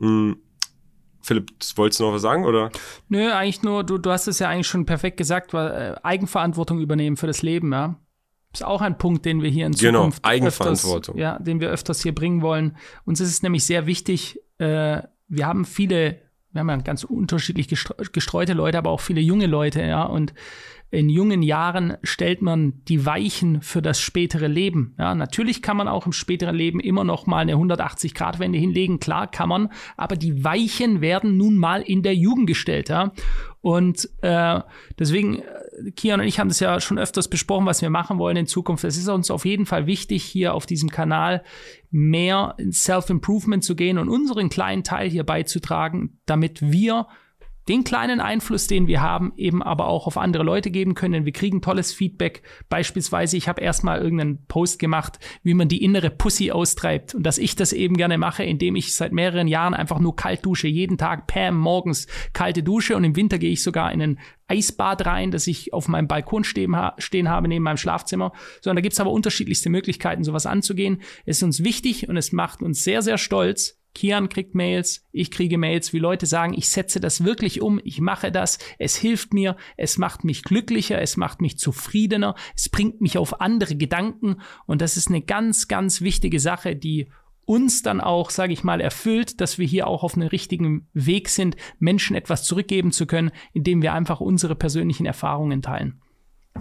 Hm, 0.00 0.38
Philipp, 1.22 1.52
wolltest 1.76 2.00
du 2.00 2.04
noch 2.04 2.12
was 2.12 2.22
sagen, 2.22 2.44
oder? 2.44 2.70
Nö, 3.08 3.30
eigentlich 3.32 3.62
nur, 3.62 3.84
du, 3.84 3.96
du 3.96 4.10
hast 4.10 4.26
es 4.26 4.40
ja 4.40 4.48
eigentlich 4.48 4.66
schon 4.66 4.84
perfekt 4.84 5.16
gesagt, 5.16 5.54
weil 5.54 5.70
äh, 5.70 5.94
Eigenverantwortung 6.02 6.80
übernehmen 6.80 7.16
für 7.16 7.26
das 7.26 7.42
Leben, 7.42 7.72
ja. 7.72 7.98
Ist 8.52 8.64
auch 8.64 8.82
ein 8.82 8.98
Punkt, 8.98 9.24
den 9.24 9.42
wir 9.42 9.50
hier 9.50 9.66
in 9.66 9.72
genau, 9.72 10.00
Zukunft 10.00 10.22
genau, 10.22 10.32
Eigenverantwortung. 10.32 11.16
Öfters, 11.16 11.20
ja, 11.20 11.38
den 11.40 11.60
wir 11.60 11.70
öfters 11.70 12.02
hier 12.02 12.14
bringen 12.14 12.40
wollen. 12.40 12.76
Uns 13.04 13.20
ist 13.20 13.30
es 13.30 13.42
nämlich 13.42 13.64
sehr 13.64 13.86
wichtig, 13.86 14.38
äh, 14.58 15.02
wir 15.26 15.46
haben 15.46 15.64
viele 15.64 16.23
wir 16.54 16.60
haben 16.60 16.68
ja 16.68 16.76
ganz 16.76 17.04
unterschiedlich 17.04 17.68
gestreute 17.68 18.52
Leute, 18.52 18.78
aber 18.78 18.90
auch 18.90 19.00
viele 19.00 19.20
junge 19.20 19.46
Leute, 19.46 19.82
ja. 19.82 20.04
Und 20.04 20.32
in 20.90 21.08
jungen 21.08 21.42
Jahren 21.42 21.96
stellt 22.04 22.40
man 22.40 22.84
die 22.86 23.04
Weichen 23.04 23.60
für 23.62 23.82
das 23.82 24.00
spätere 24.00 24.46
Leben. 24.46 24.94
Ja, 24.96 25.16
natürlich 25.16 25.60
kann 25.60 25.76
man 25.76 25.88
auch 25.88 26.06
im 26.06 26.12
späteren 26.12 26.54
Leben 26.54 26.78
immer 26.78 27.02
noch 27.02 27.26
mal 27.26 27.38
eine 27.38 27.54
180-Grad-Wende 27.54 28.58
hinlegen, 28.58 29.00
klar 29.00 29.28
kann 29.28 29.48
man, 29.48 29.72
aber 29.96 30.14
die 30.14 30.44
Weichen 30.44 31.00
werden 31.00 31.36
nun 31.36 31.56
mal 31.56 31.82
in 31.82 32.04
der 32.04 32.14
Jugend 32.14 32.46
gestellt. 32.46 32.88
Ja? 32.88 33.12
Und 33.60 34.08
äh, 34.22 34.60
deswegen, 34.96 35.42
Kian 35.96 36.20
und 36.20 36.26
ich 36.26 36.38
haben 36.38 36.48
das 36.48 36.60
ja 36.60 36.80
schon 36.80 36.98
öfters 36.98 37.28
besprochen, 37.28 37.66
was 37.66 37.82
wir 37.82 37.90
machen 37.90 38.18
wollen 38.18 38.36
in 38.36 38.46
Zukunft. 38.46 38.84
Es 38.84 38.96
ist 38.96 39.08
uns 39.08 39.30
auf 39.30 39.44
jeden 39.44 39.66
Fall 39.66 39.86
wichtig, 39.86 40.24
hier 40.24 40.54
auf 40.54 40.66
diesem 40.66 40.90
Kanal 40.90 41.42
mehr 41.90 42.54
in 42.58 42.72
Self-Improvement 42.72 43.64
zu 43.64 43.74
gehen 43.74 43.98
und 43.98 44.08
unseren 44.08 44.48
kleinen 44.48 44.84
Teil 44.84 45.10
hier 45.10 45.24
beizutragen, 45.24 46.18
damit 46.26 46.60
wir 46.62 47.06
den 47.68 47.84
kleinen 47.84 48.20
Einfluss, 48.20 48.66
den 48.66 48.86
wir 48.86 49.00
haben, 49.00 49.32
eben 49.36 49.62
aber 49.62 49.88
auch 49.88 50.06
auf 50.06 50.18
andere 50.18 50.42
Leute 50.42 50.70
geben 50.70 50.94
können. 50.94 51.24
Wir 51.24 51.32
kriegen 51.32 51.62
tolles 51.62 51.92
Feedback. 51.92 52.42
Beispielsweise, 52.68 53.36
ich 53.36 53.48
habe 53.48 53.62
erstmal 53.62 54.00
irgendeinen 54.00 54.44
Post 54.46 54.78
gemacht, 54.78 55.18
wie 55.42 55.54
man 55.54 55.68
die 55.68 55.82
innere 55.82 56.10
Pussy 56.10 56.50
austreibt. 56.50 57.14
Und 57.14 57.24
dass 57.24 57.38
ich 57.38 57.56
das 57.56 57.72
eben 57.72 57.96
gerne 57.96 58.18
mache, 58.18 58.44
indem 58.44 58.76
ich 58.76 58.94
seit 58.94 59.12
mehreren 59.12 59.48
Jahren 59.48 59.72
einfach 59.72 59.98
nur 59.98 60.14
kalt 60.14 60.44
dusche. 60.44 60.68
Jeden 60.68 60.98
Tag, 60.98 61.26
Pam, 61.26 61.56
morgens 61.56 62.06
kalte 62.34 62.62
Dusche. 62.62 62.96
Und 62.96 63.04
im 63.04 63.16
Winter 63.16 63.38
gehe 63.38 63.52
ich 63.52 63.62
sogar 63.62 63.92
in 63.92 64.02
ein 64.02 64.18
Eisbad 64.46 65.06
rein, 65.06 65.30
das 65.30 65.46
ich 65.46 65.72
auf 65.72 65.88
meinem 65.88 66.06
Balkon 66.06 66.44
stehen, 66.44 66.76
stehen 66.98 67.30
habe, 67.30 67.48
neben 67.48 67.64
meinem 67.64 67.78
Schlafzimmer. 67.78 68.32
Sondern 68.60 68.76
da 68.76 68.82
gibt's 68.82 69.00
aber 69.00 69.10
unterschiedlichste 69.10 69.70
Möglichkeiten, 69.70 70.22
sowas 70.22 70.44
anzugehen. 70.44 71.00
Es 71.24 71.38
ist 71.38 71.42
uns 71.42 71.64
wichtig 71.64 72.08
und 72.10 72.18
es 72.18 72.32
macht 72.32 72.60
uns 72.62 72.84
sehr, 72.84 73.00
sehr 73.00 73.16
stolz, 73.16 73.80
Kian 73.94 74.28
kriegt 74.28 74.54
Mails, 74.54 75.04
ich 75.12 75.30
kriege 75.30 75.56
Mails, 75.56 75.92
wie 75.92 75.98
Leute 75.98 76.26
sagen, 76.26 76.54
ich 76.54 76.68
setze 76.68 77.00
das 77.00 77.24
wirklich 77.24 77.62
um, 77.62 77.80
ich 77.84 78.00
mache 78.00 78.32
das, 78.32 78.58
es 78.78 78.96
hilft 78.96 79.32
mir, 79.32 79.56
es 79.76 79.98
macht 79.98 80.24
mich 80.24 80.42
glücklicher, 80.42 81.00
es 81.00 81.16
macht 81.16 81.40
mich 81.40 81.58
zufriedener, 81.58 82.34
es 82.56 82.68
bringt 82.68 83.00
mich 83.00 83.18
auf 83.18 83.40
andere 83.40 83.76
Gedanken 83.76 84.40
und 84.66 84.80
das 84.82 84.96
ist 84.96 85.08
eine 85.08 85.22
ganz, 85.22 85.68
ganz 85.68 86.00
wichtige 86.00 86.40
Sache, 86.40 86.74
die 86.76 87.08
uns 87.46 87.82
dann 87.82 88.00
auch, 88.00 88.30
sage 88.30 88.52
ich 88.52 88.64
mal, 88.64 88.80
erfüllt, 88.80 89.40
dass 89.40 89.58
wir 89.58 89.66
hier 89.66 89.86
auch 89.86 90.02
auf 90.02 90.14
einem 90.14 90.28
richtigen 90.28 90.88
Weg 90.94 91.28
sind, 91.28 91.56
Menschen 91.78 92.16
etwas 92.16 92.44
zurückgeben 92.44 92.90
zu 92.90 93.06
können, 93.06 93.30
indem 93.52 93.82
wir 93.82 93.92
einfach 93.92 94.20
unsere 94.20 94.54
persönlichen 94.54 95.06
Erfahrungen 95.06 95.62
teilen. 95.62 96.00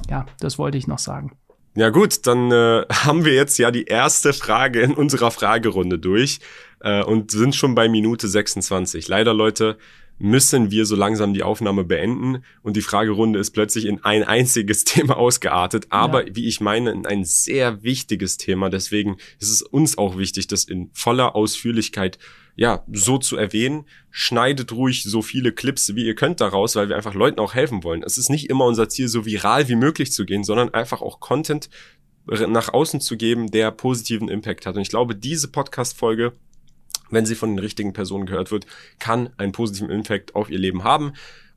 Ja, 0.09 0.25
das 0.39 0.57
wollte 0.57 0.77
ich 0.77 0.87
noch 0.87 0.99
sagen. 0.99 1.37
Ja 1.75 1.89
gut, 1.89 2.27
dann 2.27 2.51
äh, 2.51 2.85
haben 2.91 3.25
wir 3.25 3.33
jetzt 3.33 3.57
ja 3.57 3.71
die 3.71 3.85
erste 3.85 4.33
Frage 4.33 4.81
in 4.81 4.93
unserer 4.93 5.31
Fragerunde 5.31 5.99
durch 5.99 6.39
äh, 6.83 7.03
und 7.03 7.31
sind 7.31 7.55
schon 7.55 7.73
bei 7.73 7.89
Minute 7.89 8.27
26. 8.27 9.07
Leider, 9.07 9.33
Leute, 9.33 9.77
müssen 10.19 10.69
wir 10.69 10.85
so 10.85 10.95
langsam 10.95 11.33
die 11.33 11.43
Aufnahme 11.43 11.83
beenden 11.83 12.43
und 12.61 12.77
die 12.77 12.81
Fragerunde 12.81 13.39
ist 13.39 13.51
plötzlich 13.51 13.85
in 13.85 14.03
ein 14.03 14.23
einziges 14.23 14.83
Thema 14.85 15.17
ausgeartet, 15.17 15.87
aber 15.89 16.27
ja. 16.27 16.35
wie 16.35 16.47
ich 16.47 16.61
meine, 16.61 16.91
in 16.91 17.05
ein 17.05 17.25
sehr 17.25 17.83
wichtiges 17.83 18.37
Thema. 18.37 18.69
Deswegen 18.69 19.17
ist 19.39 19.49
es 19.49 19.61
uns 19.63 19.97
auch 19.97 20.17
wichtig, 20.17 20.47
das 20.47 20.65
in 20.65 20.91
voller 20.93 21.35
Ausführlichkeit 21.35 22.19
ja, 22.55 22.83
so 22.91 23.17
zu 23.17 23.35
erwähnen. 23.35 23.85
Schneidet 24.11 24.71
ruhig 24.73 25.03
so 25.03 25.23
viele 25.23 25.51
Clips, 25.51 25.95
wie 25.95 26.05
ihr 26.05 26.13
könnt 26.13 26.39
daraus, 26.39 26.75
weil 26.75 26.87
wir 26.87 26.95
einfach 26.95 27.15
Leuten 27.15 27.39
auch 27.39 27.55
helfen 27.55 27.83
wollen. 27.83 28.03
Es 28.03 28.19
ist 28.19 28.29
nicht 28.29 28.49
immer 28.49 28.65
unser 28.65 28.89
Ziel, 28.89 29.07
so 29.07 29.25
viral 29.25 29.67
wie 29.69 29.75
möglich 29.75 30.11
zu 30.11 30.25
gehen, 30.25 30.43
sondern 30.43 30.71
einfach 30.73 31.01
auch 31.01 31.19
Content 31.19 31.69
nach 32.25 32.71
außen 32.71 33.01
zu 33.01 33.17
geben, 33.17 33.49
der 33.49 33.71
positiven 33.71 34.29
Impact 34.29 34.65
hat. 34.65 34.75
Und 34.75 34.83
ich 34.83 34.89
glaube, 34.89 35.15
diese 35.15 35.49
Podcast-Folge 35.49 36.33
wenn 37.09 37.25
sie 37.25 37.35
von 37.35 37.51
den 37.51 37.59
richtigen 37.59 37.93
Personen 37.93 38.25
gehört 38.25 38.51
wird, 38.51 38.65
kann 38.99 39.29
einen 39.37 39.51
positiven 39.51 39.89
Impact 39.89 40.35
auf 40.35 40.49
ihr 40.49 40.59
Leben 40.59 40.83
haben. 40.83 41.13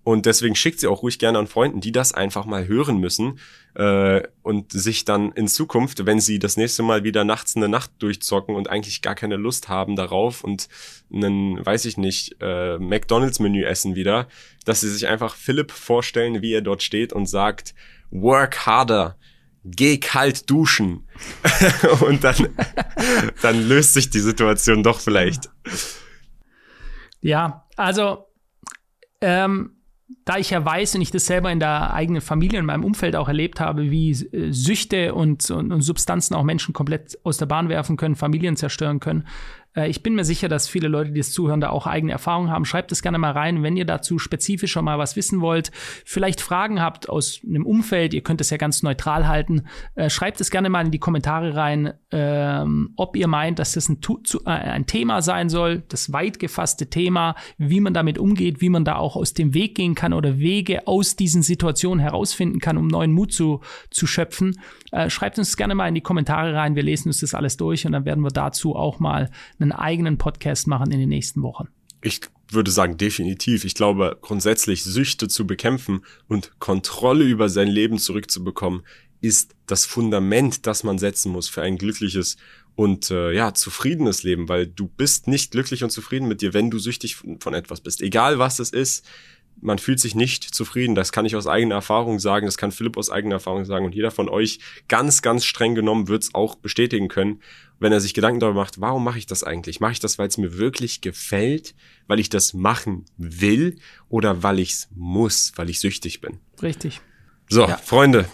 Und 0.06 0.24
deswegen 0.24 0.54
schickt 0.54 0.78
sie 0.78 0.87
auch 0.87 1.02
ruhig 1.02 1.18
gerne 1.18 1.37
an 1.37 1.48
Freunden, 1.48 1.80
die 1.80 1.90
das 1.90 2.12
einfach 2.12 2.46
mal 2.46 2.68
hören 2.68 2.98
müssen 2.98 3.40
äh, 3.74 4.22
und 4.42 4.70
sich 4.70 5.04
dann 5.04 5.32
in 5.32 5.48
Zukunft, 5.48 6.06
wenn 6.06 6.20
sie 6.20 6.38
das 6.38 6.56
nächste 6.56 6.85
Mal 6.85 7.02
wieder 7.02 7.24
nachts 7.24 7.56
eine 7.56 7.68
Nacht 7.68 7.90
durchzocken 7.98 8.54
und 8.54 8.70
eigentlich 8.70 9.02
gar 9.02 9.16
keine 9.16 9.35
Lust 9.35 9.68
haben 9.68 9.96
darauf 9.96 10.44
und 10.44 10.68
einen, 11.12 11.66
weiß 11.66 11.87
ich 11.87 11.96
nicht, 11.96 12.37
äh, 12.40 12.78
McDonalds-Menü 12.78 13.64
essen 13.64 13.96
wieder, 13.96 14.28
dass 14.64 14.82
sie 14.82 14.90
sich 14.90 15.09
einfach 15.09 15.35
Philipp 15.35 15.72
vorstellen, 15.72 16.40
wie 16.40 16.52
er 16.52 16.62
dort 16.62 16.85
steht 16.85 17.12
und 17.12 17.26
sagt, 17.26 17.74
work 18.12 18.64
harder, 18.64 19.16
geh 19.66 19.98
kalt 19.98 20.48
duschen. 20.50 21.07
und 22.00 22.24
dann, 22.24 22.48
dann 23.42 23.68
löst 23.68 23.94
sich 23.94 24.11
die 24.11 24.20
Situation 24.20 24.83
doch 24.83 25.00
vielleicht. 25.00 25.50
Ja, 27.20 27.66
also 27.76 28.26
ähm, 29.20 29.76
da 30.26 30.36
ich 30.38 30.50
ja 30.50 30.62
weiß 30.62 30.96
und 30.96 31.02
ich 31.02 31.12
das 31.12 31.24
selber 31.24 31.50
in 31.52 31.60
der 31.60 31.94
eigenen 31.94 32.20
Familie 32.20 32.58
und 32.58 32.66
meinem 32.66 32.84
Umfeld 32.84 33.14
auch 33.16 33.28
erlebt 33.28 33.60
habe, 33.60 33.90
wie 33.90 34.10
äh, 34.10 34.52
Süchte 34.52 35.14
und, 35.14 35.50
und, 35.50 35.72
und 35.72 35.80
Substanzen 35.80 36.34
auch 36.34 36.42
Menschen 36.42 36.74
komplett 36.74 37.16
aus 37.22 37.38
der 37.38 37.46
Bahn 37.46 37.68
werfen 37.68 37.96
können, 37.96 38.16
Familien 38.16 38.56
zerstören 38.56 39.00
können, 39.00 39.24
äh, 39.76 39.88
ich 39.88 40.02
bin 40.02 40.14
mir 40.14 40.24
sicher, 40.24 40.48
dass 40.48 40.68
viele 40.68 40.88
Leute, 40.88 41.12
die 41.12 41.20
es 41.20 41.32
zuhören, 41.32 41.60
da 41.60 41.70
auch 41.70 41.86
eigene 41.86 42.12
Erfahrungen 42.12 42.50
haben. 42.50 42.64
Schreibt 42.64 42.90
es 42.90 43.02
gerne 43.02 43.18
mal 43.18 43.32
rein, 43.32 43.62
wenn 43.62 43.76
ihr 43.76 43.84
dazu 43.84 44.18
spezifischer 44.18 44.82
mal 44.82 44.98
was 44.98 45.14
wissen 45.14 45.40
wollt, 45.40 45.70
vielleicht 46.04 46.40
Fragen 46.40 46.80
habt 46.80 47.08
aus 47.08 47.40
einem 47.46 47.66
Umfeld, 47.66 48.14
ihr 48.14 48.22
könnt 48.22 48.40
es 48.40 48.50
ja 48.50 48.56
ganz 48.56 48.82
neutral 48.82 49.28
halten, 49.28 49.66
äh, 49.94 50.10
schreibt 50.10 50.40
es 50.40 50.50
gerne 50.50 50.70
mal 50.70 50.84
in 50.84 50.90
die 50.90 50.98
Kommentare 50.98 51.54
rein, 51.54 51.92
ähm, 52.10 52.92
ob 52.96 53.16
ihr 53.16 53.28
meint, 53.28 53.58
dass 53.58 53.72
das 53.72 53.88
ein, 53.88 53.98
ein 54.44 54.86
Thema 54.86 55.22
sein 55.22 55.48
soll, 55.48 55.82
das 55.88 56.12
weit 56.12 56.38
gefasste 56.38 56.88
Thema, 56.88 57.34
wie 57.58 57.80
man 57.80 57.94
damit 57.94 58.18
umgeht, 58.18 58.60
wie 58.60 58.70
man 58.70 58.84
da 58.84 58.96
auch 58.96 59.16
aus 59.16 59.34
dem 59.34 59.54
Weg 59.54 59.74
gehen 59.74 59.94
kann 59.94 60.12
oder 60.16 60.38
Wege 60.38 60.87
aus 60.87 61.16
diesen 61.16 61.42
Situationen 61.42 62.00
herausfinden 62.00 62.61
kann, 62.61 62.79
um 62.79 62.88
neuen 62.88 63.12
Mut 63.12 63.33
zu, 63.33 63.61
zu 63.90 64.07
schöpfen. 64.07 64.59
Äh, 64.90 65.11
schreibt 65.11 65.38
uns 65.38 65.57
gerne 65.57 65.74
mal 65.74 65.88
in 65.88 65.94
die 65.94 66.00
Kommentare 66.00 66.55
rein, 66.55 66.76
wir 66.76 66.83
lesen 66.83 67.09
uns 67.09 67.20
das 67.20 67.35
alles 67.35 67.57
durch 67.59 67.85
und 67.85 67.92
dann 67.92 68.07
werden 68.07 68.24
wir 68.24 68.31
dazu 68.31 68.74
auch 68.74 69.00
mal 69.00 69.31
eine 69.61 69.66
einen 69.66 69.72
eigenen 69.72 70.18
Podcast 70.18 70.66
machen 70.66 70.90
in 70.90 71.00
den 71.00 71.09
nächsten 71.09 71.42
Wochen. 71.42 71.68
Ich 72.02 72.20
würde 72.50 72.70
sagen, 72.70 72.96
definitiv. 72.96 73.64
Ich 73.64 73.74
glaube, 73.74 74.18
grundsätzlich 74.20 74.85
Süchte 74.85 75.29
zu 75.29 75.46
bekämpfen 75.46 76.02
und 76.29 76.59
Kontrolle 76.61 77.24
über 77.24 77.48
sein 77.48 77.68
Leben 77.68 77.98
zurückzubekommen, 77.98 78.83
ist 79.20 79.55
das 79.66 79.87
Fundament, 79.87 80.66
das 80.66 80.85
man 80.85 80.98
setzen 80.98 81.33
muss 81.33 81.48
für 81.48 81.62
ein 81.62 81.79
glückliches 81.79 82.37
und 82.76 83.11
äh, 83.11 83.33
ja, 83.33 83.55
zufriedenes 83.55 84.22
Leben, 84.22 84.48
weil 84.48 84.66
du 84.66 84.87
bist 84.87 85.26
nicht 85.26 85.50
glücklich 85.50 85.83
und 85.83 85.90
zufrieden 85.90 86.29
mit 86.29 86.42
dir, 86.42 86.52
wenn 86.52 86.70
du 86.70 86.79
süchtig 86.79 87.16
von, 87.16 87.40
von 87.40 87.55
etwas 87.55 87.81
bist. 87.81 88.02
Egal 88.02 88.38
was 88.38 88.59
es 88.59 88.70
ist, 88.70 89.05
man 89.61 89.79
fühlt 89.79 90.01
sich 90.01 90.14
nicht 90.14 90.45
zufrieden. 90.45 90.95
Das 90.95 91.12
kann 91.12 91.27
ich 91.27 91.37
aus 91.37 91.47
eigener 91.47 91.77
Erfahrung 91.77 92.19
sagen, 92.19 92.47
das 92.47 92.59
kann 92.59 92.73
Philipp 92.73 92.97
aus 92.97 93.11
eigener 93.11 93.37
Erfahrung 93.37 93.64
sagen 93.64 93.87
und 93.87 93.95
jeder 93.95 94.11
von 94.11 94.29
euch 94.29 94.61
ganz, 94.88 95.23
ganz 95.23 95.45
streng 95.45 95.75
genommen 95.75 96.09
wird 96.09 96.25
es 96.25 96.35
auch 96.35 96.57
bestätigen 96.57 97.09
können 97.09 97.40
wenn 97.79 97.92
er 97.92 98.01
sich 98.01 98.14
Gedanken 98.14 98.40
darüber 98.40 98.61
macht, 98.61 98.81
warum 98.81 99.05
mache 99.05 99.19
ich 99.19 99.27
das 99.27 99.45
eigentlich? 99.45 99.81
Mache 99.81 99.92
ich 99.92 100.01
das, 100.01 100.19
weil 100.19 100.29
es 100.29 100.38
mir 100.38 100.57
wirklich 100.57 101.01
gefällt, 101.01 101.75
weil 102.07 102.21
ich 102.21 102.29
das 102.29 102.55
machen 102.55 103.05
will 103.16 103.79
oder 104.09 104.42
weil 104.42 104.59
ich 104.61 104.73
es 104.73 104.88
muss, 104.95 105.53
weil 105.57 105.69
ich 105.69 105.81
süchtig 105.81 106.21
bin? 106.21 106.40
Richtig. 106.62 107.01
So, 107.49 107.66
ja. 107.66 107.77
Freunde, 107.77 108.29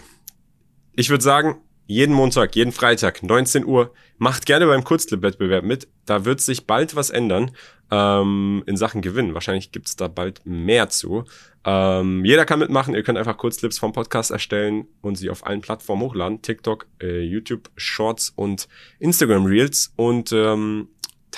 ich 0.95 1.09
würde 1.09 1.23
sagen, 1.23 1.61
jeden 1.85 2.15
Montag, 2.15 2.55
jeden 2.55 2.71
Freitag, 2.71 3.23
19 3.23 3.65
Uhr, 3.65 3.93
macht 4.17 4.45
gerne 4.45 4.67
beim 4.67 4.83
Kurzclip-Wettbewerb 4.83 5.63
mit. 5.63 5.87
Da 6.05 6.25
wird 6.25 6.41
sich 6.41 6.65
bald 6.65 6.95
was 6.95 7.09
ändern 7.09 7.51
ähm, 7.91 8.63
in 8.65 8.77
Sachen 8.77 9.01
Gewinn. 9.01 9.33
Wahrscheinlich 9.33 9.71
gibt's 9.71 9.95
da 9.95 10.07
bald 10.07 10.45
mehr 10.45 10.89
zu. 10.89 11.25
Ähm, 11.65 12.25
jeder 12.25 12.45
kann 12.45 12.59
mitmachen. 12.59 12.95
Ihr 12.95 13.03
könnt 13.03 13.17
einfach 13.17 13.37
Kurzclips 13.37 13.77
vom 13.77 13.93
Podcast 13.93 14.31
erstellen 14.31 14.87
und 15.01 15.15
sie 15.15 15.29
auf 15.29 15.45
allen 15.45 15.61
Plattformen 15.61 16.01
hochladen. 16.03 16.41
TikTok, 16.41 16.87
äh, 17.01 17.21
YouTube, 17.21 17.69
Shorts 17.75 18.31
und 18.35 18.67
Instagram 18.99 19.45
Reels. 19.45 19.93
Und 19.95 20.31
ähm, 20.31 20.89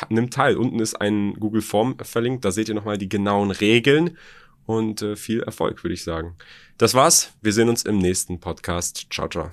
nimmt 0.10 0.34
teil. 0.34 0.58
Unten 0.58 0.79
ist 0.79 0.95
ein 0.95 1.34
Google 1.36 1.62
Form 1.62 1.97
verlinkt. 2.01 2.45
Da 2.45 2.51
seht 2.51 2.69
ihr 2.69 2.75
nochmal 2.75 2.97
die 2.97 3.10
genauen 3.10 3.51
Regeln. 3.51 4.17
Und 4.65 5.01
äh, 5.01 5.15
viel 5.15 5.41
Erfolg, 5.41 5.84
würde 5.84 5.93
ich 5.93 6.03
sagen. 6.03 6.36
Das 6.77 6.93
war's. 6.93 7.34
Wir 7.41 7.53
sehen 7.53 7.69
uns 7.69 7.84
im 7.84 7.99
nächsten 7.99 8.39
Podcast. 8.39 9.08
Ciao, 9.12 9.27
ciao. 9.27 9.51